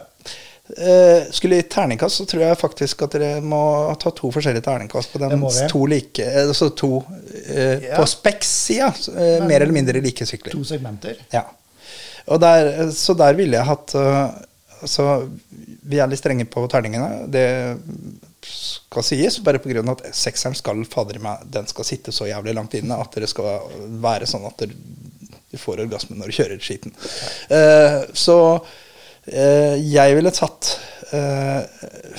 Eh, 0.66 1.30
skulle 1.30 1.60
i 1.60 1.62
terningkast, 1.62 2.16
så 2.16 2.26
tror 2.26 2.42
jeg 2.42 2.58
faktisk 2.58 3.04
at 3.06 3.12
dere 3.14 3.42
må 3.44 3.60
ta 4.02 4.10
to 4.10 4.32
forskjellige 4.34 4.64
terningkast 4.66 5.12
på 5.12 5.20
den 5.22 5.44
to 5.70 5.84
like, 5.86 6.24
eh, 6.24 6.48
altså 6.48 6.72
to 6.74 7.04
eh, 7.46 7.84
Ja. 7.84 8.00
på 8.00 8.06
Specs-sida. 8.10 8.88
eh, 9.14 9.46
mer 9.46 9.60
eller 9.60 9.72
mindre 9.72 10.00
like 10.00 10.26
sykler. 10.26 10.52
To 10.52 10.64
segmenter. 10.64 11.22
Ja. 11.30 11.44
Og 12.26 12.40
der, 12.42 12.90
så 12.90 13.14
der 13.14 13.34
ville 13.38 13.54
jeg 13.54 13.66
hatt 13.68 13.94
uh, 13.94 14.34
altså, 14.82 15.28
Vi 15.86 16.00
er 16.02 16.10
litt 16.10 16.18
strenge 16.18 16.46
på 16.50 16.64
terningene. 16.66 17.28
Det 17.30 17.46
skal 18.46 19.06
sies, 19.06 19.38
bare 19.44 19.60
pga. 19.62 19.84
at 19.92 20.02
sekseren 20.14 20.54
skal 20.58 20.84
fader 20.90 21.18
meg 21.22 21.46
Den 21.50 21.66
skal 21.70 21.86
sitte 21.86 22.14
så 22.14 22.26
jævlig 22.26 22.54
langt 22.54 22.74
inne 22.74 22.98
at 22.98 23.14
det 23.14 23.30
skal 23.30 23.70
være 24.02 24.26
sånn 24.26 24.46
at 24.46 24.66
du 24.66 25.58
får 25.60 25.84
orgasme 25.86 26.16
når 26.18 26.30
du 26.30 26.36
kjører 26.36 26.62
skiten. 26.62 26.92
Uh, 27.50 28.02
så 28.16 28.38
eh, 28.56 28.74
jeg 29.26 30.14
ville 30.18 30.30
tatt 30.34 30.68
eh, 31.12 31.62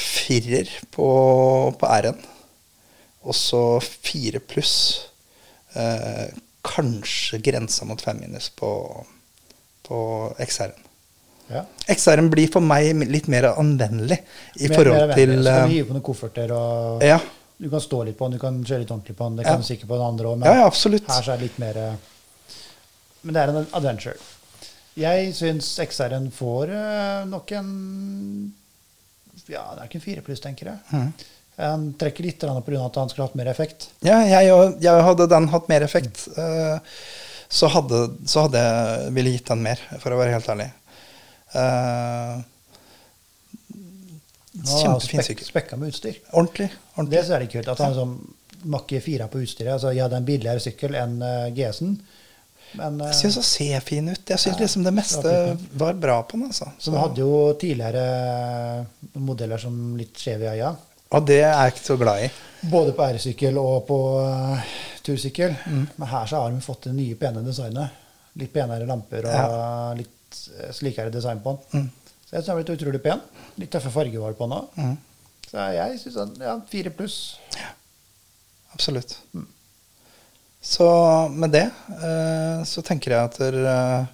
firer 0.01 0.67
på, 0.91 1.07
på 1.79 1.91
R-en. 2.01 2.17
Og 3.27 3.35
så 3.35 3.61
fire 3.83 4.39
pluss. 4.43 4.73
Eh, 5.75 6.27
kanskje 6.67 7.39
grensa 7.43 7.85
mot 7.87 8.01
fem 8.03 8.19
minus 8.19 8.49
på, 8.55 8.69
på 9.87 9.99
XR-en. 10.43 10.83
Ja. 11.47 11.61
XR-en 11.87 12.27
blir 12.33 12.49
for 12.51 12.59
meg 12.63 12.89
litt 13.07 13.29
mer 13.31 13.53
anvendelig 13.53 14.17
i 14.59 14.67
Mer- 14.67 14.75
forhold 14.75 15.07
mer 15.13 15.15
til. 15.15 15.31
Så 15.37 15.43
kan 15.43 15.43
du 15.43 15.51
eh, 15.69 15.75
hive 15.77 15.87
på 15.87 15.95
noen 15.95 16.03
kofferter, 16.09 16.51
og 16.51 17.05
Ja, 17.07 17.21
du 17.57 17.69
kan 17.71 17.81
stå 17.81 18.01
litt 18.03 18.17
på 18.19 18.27
den, 18.27 18.35
du 18.35 18.41
kan 18.43 18.57
kjøre 18.67 18.83
litt 18.83 18.91
ordentlig 18.91 19.15
på 19.15 19.29
den. 19.29 19.37
Det 19.39 19.45
Ja. 19.47 19.53
kan 19.55 19.63
du 19.63 19.67
sikkert 19.69 19.87
på 19.93 19.95
den 20.01 20.07
andre 20.11 20.27
òg, 20.33 20.43
ja, 20.43 20.55
ja, 20.59 20.65
her 20.67 21.23
så 21.23 21.31
er 21.31 21.37
det 21.39 21.47
litt 21.47 21.59
mer 21.63 21.77
eh, 21.77 21.93
Men 23.23 23.33
det 23.33 23.41
er 23.45 23.53
en 23.53 23.67
adventure. 23.79 24.17
Jeg 24.97 25.33
syns 25.37 25.69
XR-en 25.83 26.29
får 26.33 26.71
eh, 26.73 27.25
nok 27.29 27.51
en 27.59 27.71
Ja, 29.45 29.63
det 29.75 29.83
er 29.83 29.85
ikke 29.85 29.99
en 29.99 30.07
fire 30.07 30.23
pluss, 30.25 30.41
tenker 30.43 30.71
jeg. 30.71 30.79
Mm. 30.91 31.11
Han 31.57 31.85
trekker 31.97 32.25
litt 32.25 32.41
pga. 32.41 32.81
at 32.85 32.99
han 32.99 33.09
skulle 33.09 33.27
hatt 33.29 33.37
mer 33.37 33.49
effekt. 33.49 33.89
Ja, 34.05 34.19
jeg, 34.25 34.49
jeg 34.83 35.05
hadde 35.07 35.29
den 35.29 35.47
hatt 35.53 35.69
mer 35.69 35.85
effekt, 35.85 36.27
eh, 36.37 36.77
så 37.49 37.69
hadde, 37.73 38.03
så 38.27 38.45
hadde 38.45 38.61
jeg 38.61 39.13
ville 39.15 39.33
gitt 39.33 39.49
den 39.49 39.63
mer, 39.65 39.81
for 40.01 40.13
å 40.13 40.19
være 40.19 40.35
helt 40.35 40.49
ærlig. 40.53 40.67
Uh, 41.55 42.43
Kjempefin 44.67 45.23
sykkel. 45.23 45.45
Spek, 45.45 45.45
spekka 45.47 45.79
med 45.79 45.93
utstyr. 45.93 46.19
Ordentlig. 46.33 46.67
Det 46.73 46.97
ordentlig. 46.97 47.21
Det 47.23 47.35
er 47.35 47.45
det 47.45 47.49
kult. 47.53 47.71
At 47.71 47.83
han 47.83 47.93
liksom 47.93 48.69
makker 48.73 49.03
fire 49.05 49.27
på 49.31 49.41
utstyret. 49.45 49.73
Altså, 49.77 49.93
jeg 49.95 50.03
hadde 50.03 50.19
en 50.19 50.27
billigere 50.27 50.63
sykkel 50.63 50.97
enn 50.99 51.17
uh, 51.23 51.47
GS-en. 51.55 51.95
Men 52.75 52.99
eh, 53.01 53.11
Jeg 53.11 53.19
syns 53.21 53.39
han 53.39 53.47
ser 53.47 53.85
fin 53.85 54.09
ut. 54.09 54.23
Jeg 54.27 54.41
syns 54.41 54.57
Ja, 54.57 54.63
liksom 54.63 54.83
det 54.83 54.93
meste 54.95 55.31
var 55.79 55.93
bra 55.93 56.19
på 56.23 56.37
den. 56.37 56.49
Altså. 56.51 56.71
så 56.77 56.91
vi 56.91 57.01
hadde 57.01 57.23
jo 57.23 57.39
tidligere 57.59 58.85
modeller 59.13 59.61
som 59.61 59.95
litt 59.97 60.17
skjeve 60.19 60.47
i 60.47 60.51
øya. 60.57 60.73
Og 61.15 61.23
det 61.27 61.39
er 61.39 61.53
jeg 61.53 61.73
ikke 61.73 61.85
så 61.85 61.97
glad 61.99 62.25
i. 62.25 62.31
Både 62.67 62.93
på 62.95 63.05
R-sykkel 63.05 63.57
og 63.61 63.85
på 63.87 63.99
uh, 64.19 64.73
tursykkel. 65.05 65.55
Mm. 65.65 65.85
Men 65.95 66.11
her 66.11 66.27
så 66.27 66.41
har 66.41 66.51
de 66.51 66.65
fått 66.65 66.89
det 66.89 66.97
nye, 66.97 67.15
pene 67.19 67.45
designet. 67.45 68.03
Litt 68.37 68.51
penere 68.53 68.85
lamper 68.85 69.25
og 69.31 69.97
litt 69.97 70.41
eh, 70.59 70.69
slikere 70.75 71.09
design 71.13 71.39
på 71.41 71.55
den. 71.71 71.87
Mm. 71.87 72.11
Så 72.27 72.35
jeg 72.35 72.43
synes 72.43 72.45
den 72.45 72.53
er 72.53 72.59
blitt 72.59 72.73
utrolig 72.75 73.01
pen. 73.01 73.23
Litt 73.57 73.71
tøffe 73.73 73.89
fargevalg 73.93 74.37
på 74.37 74.45
den 74.45 74.57
òg. 74.59 74.75
Mm. 74.77 74.97
Så 75.47 75.67
jeg 75.73 75.99
syns 76.01 76.19
den 76.19 76.33
ja, 76.43 76.57
fire 76.69 76.91
pluss. 76.93 77.17
Absolutt. 78.75 79.15
Så 80.67 80.85
med 81.31 81.53
det 81.55 81.65
eh, 82.03 82.63
så 82.67 82.81
tenker 82.83 83.13
jeg 83.13 83.29
at 83.29 83.37
der, 83.39 83.55
eh, 83.71 84.05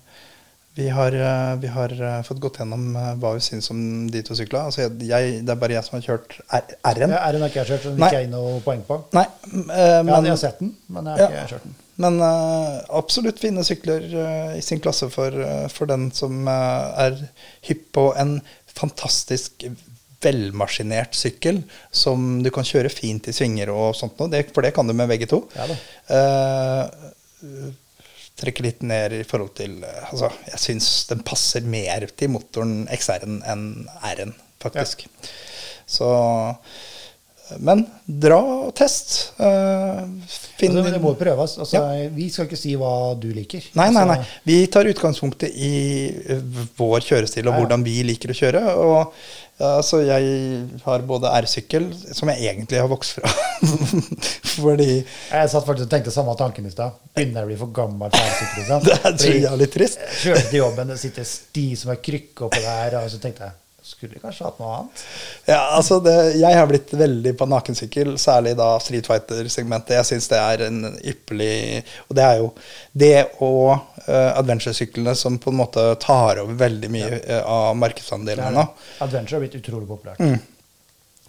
vi 0.77 0.87
har, 0.93 1.13
eh, 1.17 1.53
vi 1.61 1.69
har 1.73 1.93
fått 2.27 2.39
gått 2.43 2.59
gjennom 2.61 2.83
hva 3.21 3.31
vi 3.35 3.41
syns 3.45 3.71
om 3.73 3.79
de 4.13 4.21
to 4.25 4.37
syklene. 4.37 4.69
Altså 4.69 4.85
det 4.89 5.09
er 5.49 5.57
bare 5.61 5.75
jeg 5.79 5.85
som 5.87 5.97
har 5.97 6.05
kjørt 6.05 6.35
R-en. 6.53 7.13
Ja, 7.15 7.21
R-en 7.29 7.41
har 7.45 7.49
ikke 7.53 7.63
jeg 7.63 7.71
kjørt, 7.71 7.87
den 7.89 8.01
ikke 8.05 8.19
jeg 8.21 8.29
noe 8.33 8.59
poeng 8.65 8.83
på. 8.85 8.99
Nei, 9.17 9.25
m- 9.53 9.69
eh, 9.73 9.95
Ja, 9.97 10.03
men, 10.05 10.27
jeg 10.29 10.35
har 10.35 10.41
sett 10.43 10.61
den, 10.61 10.75
men 10.93 11.09
jeg 11.09 11.17
har 11.23 11.23
Ja. 11.37 11.43
ikke 11.43 11.55
kjørt 11.55 11.65
den. 11.69 11.75
men 12.03 12.21
absolutt 12.89 13.37
fine 13.41 13.61
sykler 13.65 14.05
i 14.57 14.61
sin 14.65 14.79
klasse 14.81 15.09
for, 15.13 15.35
for 15.69 15.85
den 15.89 16.07
som 16.11 16.47
er 16.49 17.17
hypp 17.69 17.91
på 17.93 18.07
en 18.17 18.39
fantastisk 18.73 19.65
velmaskinert 20.23 21.15
sykkel 21.17 21.61
som 21.91 22.41
du 22.43 22.49
kan 22.53 22.67
kjøre 22.67 22.91
fint 22.93 23.27
i 23.29 23.35
svinger 23.35 23.71
og 23.73 23.95
sånt 23.97 24.19
noe. 24.21 24.43
For 24.53 24.65
det 24.65 24.73
kan 24.75 24.89
du 24.89 24.95
med 24.97 25.11
begge 25.11 25.29
to. 25.31 25.43
Ja. 25.57 25.67
Eh, 26.17 27.67
trekke 28.39 28.65
litt 28.65 28.81
ned 28.87 29.19
i 29.19 29.25
forhold 29.27 29.53
til 29.59 29.77
eh, 29.85 30.07
Altså, 30.09 30.31
jeg 30.49 30.61
syns 30.63 30.89
den 31.11 31.21
passer 31.27 31.67
mer 31.67 32.07
til 32.17 32.33
motoren 32.33 32.87
XR-en 32.93 33.43
enn 33.53 33.67
R-en, 34.13 34.33
faktisk. 34.63 35.05
Så 35.89 36.09
men 37.61 37.83
dra 38.05 38.37
og 38.39 38.71
test. 38.77 39.33
Uh, 39.35 40.07
finn 40.57 40.73
Altså, 40.73 40.93
det 40.95 41.01
må 41.03 41.11
prøves. 41.19 41.57
Altså, 41.59 41.81
Vi 42.15 42.29
skal 42.31 42.47
ikke 42.47 42.59
si 42.59 42.73
hva 42.79 43.13
du 43.19 43.27
liker. 43.35 43.65
Nei, 43.77 43.89
nei, 43.93 44.05
nei. 44.07 44.17
Altså, 44.21 44.41
Vi 44.47 44.57
tar 44.73 44.89
utgangspunktet 44.89 45.51
i 45.53 45.73
vår 46.79 47.03
kjørestil 47.03 47.45
og 47.45 47.51
Ja, 47.51 47.55
ja. 47.57 47.59
hvordan 47.59 47.85
vi 47.85 47.97
liker 48.07 48.33
å 48.33 48.37
kjøre. 48.37 48.63
Og 48.79 49.42
ja, 49.63 49.83
så 49.85 50.01
jeg 50.03 50.33
har 50.83 51.05
både 51.07 51.31
R-sykkel, 51.39 51.87
som 52.11 52.31
jeg 52.33 52.51
egentlig 52.51 52.81
har 52.81 52.89
vokst 52.91 53.17
fra 53.17 53.31
Fordi 54.53 54.89
Jeg 54.99 55.49
satt 55.49 55.65
faktisk 55.65 55.87
og 55.87 55.91
tenkte 55.93 56.13
samme 56.13 56.35
tanken 56.39 56.67
i 56.67 56.73
stad. 56.73 56.99
Begynner 57.15 57.41
jeg 57.41 57.47
å 57.47 57.51
bli 57.53 57.59
for 57.63 57.73
gammel 57.79 58.13
for 58.13 58.29
R-sykkel? 58.29 58.69
det 58.89 58.99
er 58.99 59.17
så 59.23 59.33
jævlig 59.47 59.69
trist. 59.73 60.03
jeg 60.03 60.21
Kjørte 60.27 60.45
til 60.51 60.59
jobben, 60.61 60.93
det 60.93 61.01
sitter 61.01 61.27
sti 61.27 61.67
som 61.79 61.95
er 61.95 62.01
krykke 62.03 62.49
oppå 62.49 62.61
der, 62.61 62.99
og 63.01 63.11
så 63.13 63.21
tenkte 63.23 63.47
jeg 63.47 63.59
skulle 63.83 64.19
kanskje 64.21 64.47
hatt 64.47 64.59
noe 64.61 64.75
annet. 64.77 65.01
Ja, 65.49 65.59
altså 65.75 65.99
det, 66.03 66.15
Jeg 66.39 66.55
har 66.57 66.69
blitt 66.69 66.93
veldig 66.95 67.33
på 67.39 67.47
nakensykkel, 67.51 68.13
særlig 68.21 68.55
da 68.59 68.69
Street 68.83 69.07
Fighter-segmentet. 69.09 69.97
Jeg 69.99 70.09
syns 70.09 70.29
det 70.31 70.39
er 70.39 70.65
en 70.69 70.79
ypperlig 70.99 71.83
Og 72.07 72.15
det 72.17 72.23
er 72.23 72.39
jo 72.39 72.49
det 73.03 73.17
og 73.43 73.69
uh, 74.07 74.31
adventure-syklene 74.39 75.15
som 75.19 75.37
på 75.41 75.51
en 75.51 75.59
måte 75.59 75.85
tar 76.03 76.41
over 76.43 76.55
veldig 76.63 76.89
mye 76.93 77.11
eh, 77.19 77.43
av 77.43 77.75
markedsandelene 77.79 78.53
nå. 78.55 78.65
Adventure 79.03 79.37
har 79.39 79.45
blitt 79.45 79.59
utrolig 79.59 79.89
populært. 79.89 80.21
Mm. 80.23 80.52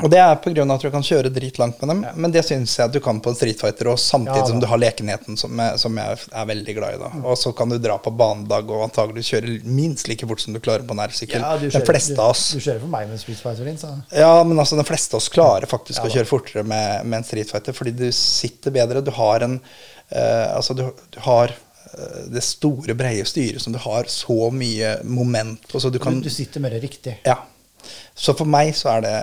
Og 0.02 0.10
det 0.10 0.18
er 0.18 0.34
pga. 0.42 0.64
at 0.74 0.82
du 0.82 0.90
kan 0.90 1.04
kjøre 1.06 1.30
dritlangt 1.30 1.78
med 1.80 1.90
dem, 1.92 2.00
men 2.18 2.32
det 2.34 2.42
syns 2.42 2.72
jeg 2.76 2.88
at 2.88 2.92
du 2.92 2.98
kan 3.00 3.20
på 3.22 3.30
en 3.30 3.36
Street 3.38 3.60
Fighter, 3.60 3.92
og 3.92 3.98
samtidig 4.02 4.40
Ja, 4.42 4.46
som 4.50 4.58
du 4.60 4.66
har 4.66 4.80
lekenheten, 4.82 5.36
som 5.38 5.54
jeg, 5.62 5.78
som 5.78 5.96
jeg 6.00 6.18
er 6.32 6.48
veldig 6.50 6.74
glad 6.74 6.96
i. 6.96 6.98
da. 6.98 7.10
Og 7.22 7.38
så 7.38 7.52
kan 7.54 7.70
du 7.70 7.78
dra 7.78 7.94
på 8.02 8.10
banedag 8.10 8.72
og 8.74 8.82
antagelig 8.88 9.22
kjøre 9.28 9.60
minst 9.64 10.08
like 10.10 10.26
fort 10.26 10.42
som 10.42 10.52
du 10.52 10.58
klarer 10.58 10.82
på 10.82 10.96
en 10.96 11.04
R-sykkel. 11.06 11.38
Ja, 11.38 11.54
du 11.56 11.68
kjører- 11.68 11.86
fleste 11.86 12.18
av 12.18 12.30
oss. 12.34 12.42
Du 12.52 12.58
kjører 12.58 12.80
for 12.80 12.88
meg 12.96 13.08
med 13.08 13.20
Street 13.22 13.38
Fighter 13.38 13.64
din, 13.70 13.78
så 13.78 13.92
Ja, 14.10 14.42
men 14.42 14.58
altså 14.58 14.76
de 14.76 14.84
fleste 14.84 15.14
av 15.14 15.22
oss 15.22 15.28
klarer 15.28 15.66
faktisk 15.70 16.02
Ja, 16.02 16.10
å 16.10 16.14
kjøre 16.18 16.26
fortere 16.26 16.64
med, 16.66 17.06
med 17.06 17.18
en 17.18 17.24
Street 17.30 17.50
Fighter, 17.54 17.72
fordi 17.72 17.94
du 17.94 18.10
sitter 18.10 18.74
bedre. 18.74 19.00
Du 19.00 19.12
har 19.14 19.46
en 19.46 19.60
uh, 19.60 20.56
Altså, 20.56 20.74
du, 20.74 20.90
du 21.14 21.20
har 21.20 21.54
eh, 21.54 22.26
det 22.34 22.42
store, 22.42 22.94
breie 22.98 23.24
styret 23.24 23.62
som 23.62 23.72
du 23.72 23.78
har 23.78 24.10
så 24.10 24.50
mye 24.50 24.98
moment 25.04 25.62
på, 25.70 25.78
så 25.78 25.88
du 25.90 26.00
kan 26.02 26.18
du, 26.18 26.26
du 26.26 26.30
sitter 26.34 26.60
mer 26.60 26.74
riktig. 26.82 27.20
Ja. 27.24 27.38
Så 28.14 28.30
for 28.38 28.46
meg 28.46 28.70
så 28.78 28.92
er 28.92 29.00
det 29.02 29.14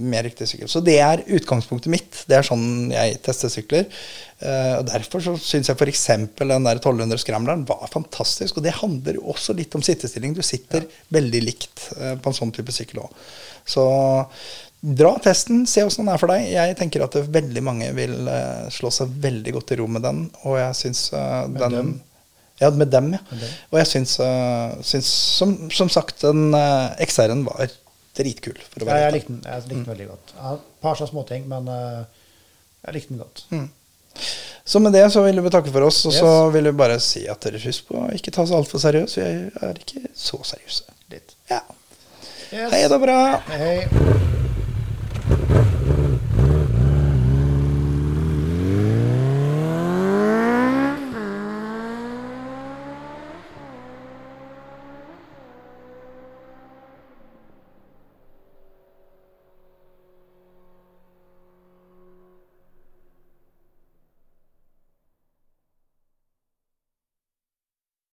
mer 0.00 0.24
riktig 0.24 0.46
sykkel. 0.48 0.68
Så 0.72 0.80
det 0.84 0.96
er 1.04 1.20
utgangspunktet 1.36 1.92
mitt. 1.92 2.22
Det 2.24 2.38
er 2.38 2.46
sånn 2.46 2.88
jeg 2.88 3.18
tester 3.26 3.52
sykler. 3.52 3.84
Eh, 4.40 4.78
og 4.78 4.86
Derfor 4.88 5.20
så 5.26 5.34
syns 5.36 5.68
jeg 5.68 5.76
f.eks. 5.76 6.06
den 6.38 6.64
der 6.64 6.80
1200 6.80 7.20
Scrambleren 7.20 7.66
var 7.68 7.84
fantastisk. 7.92 8.56
Og 8.56 8.64
det 8.64 8.78
handler 8.78 9.18
jo 9.20 9.26
også 9.34 9.52
litt 9.58 9.76
om 9.76 9.84
sittestilling. 9.84 10.32
Du 10.32 10.40
sitter 10.46 10.86
veldig 11.12 11.42
likt 11.44 11.84
eh, 11.98 12.14
på 12.16 12.32
en 12.32 12.38
sånn 12.38 12.54
type 12.56 12.72
sykkel 12.72 13.02
òg. 13.04 13.26
Så 13.68 13.84
dra 14.80 15.12
testen, 15.20 15.66
se 15.68 15.84
åssen 15.84 16.06
den 16.06 16.14
er 16.14 16.22
for 16.22 16.32
deg. 16.32 16.48
Jeg 16.48 16.78
tenker 16.80 17.04
at 17.04 17.20
veldig 17.20 17.64
mange 17.66 17.92
vil 17.98 18.24
eh, 18.24 18.72
slå 18.72 18.88
seg 18.94 19.12
veldig 19.20 19.54
godt 19.58 19.74
i 19.76 19.80
ro 19.82 19.90
med 19.98 20.06
den. 20.08 20.24
Og 20.46 20.56
jeg 20.62 20.80
syns 20.80 21.10
den 21.12 21.76
dem? 21.76 21.92
Ja, 22.60 22.72
med 22.72 22.88
dem, 22.92 23.12
ja. 23.18 23.20
Med 23.28 23.44
dem. 23.44 23.52
Og 23.68 23.82
jeg 23.82 23.92
syns, 23.92 24.16
syns 24.88 25.12
som, 25.36 25.54
som 25.76 25.92
sagt, 25.92 26.24
den 26.24 26.56
XR-en 27.04 27.44
var 27.44 27.68
dritkul. 28.16 28.58
For 28.72 28.84
å 28.84 28.90
Ja, 28.90 29.06
jeg 29.06 29.18
likte 29.18 29.34
den, 29.34 29.42
jeg 29.44 29.62
likte 29.66 29.76
den 29.76 29.90
veldig 29.90 30.08
godt. 30.10 30.34
Et 30.52 30.64
par 30.82 30.98
sånne 30.98 31.12
småting, 31.12 31.46
men 31.50 31.70
uh, 31.70 32.02
jeg 32.86 32.96
likte 32.96 33.14
den 33.14 33.22
godt. 33.22 33.44
Mm. 33.54 33.68
Så 34.70 34.82
med 34.82 34.94
det 34.94 35.06
så 35.12 35.22
vil 35.24 35.40
vi 35.42 35.50
takke 35.50 35.72
for 35.72 35.86
oss, 35.86 36.02
og 36.06 36.14
så 36.14 36.32
vil 36.54 36.68
vi 36.70 36.76
bare 36.78 37.00
si 37.02 37.24
at 37.30 37.42
dere 37.46 37.62
husk 37.62 37.88
på 37.88 38.04
å 38.04 38.10
ikke 38.14 38.34
ta 38.34 38.44
oss 38.44 38.54
altfor 38.54 38.82
seriøst. 38.82 39.18
Vi 39.18 39.26
er 39.70 39.82
ikke 39.82 40.12
så 40.14 40.42
seriøse. 40.52 40.86
Litt. 41.10 41.34
Ja. 41.50 41.62
Yes. 42.50 42.70
Hei, 42.74 42.86
det 42.86 42.94
er 42.94 43.02
bra. 43.02 43.20
Hei. 43.50 44.48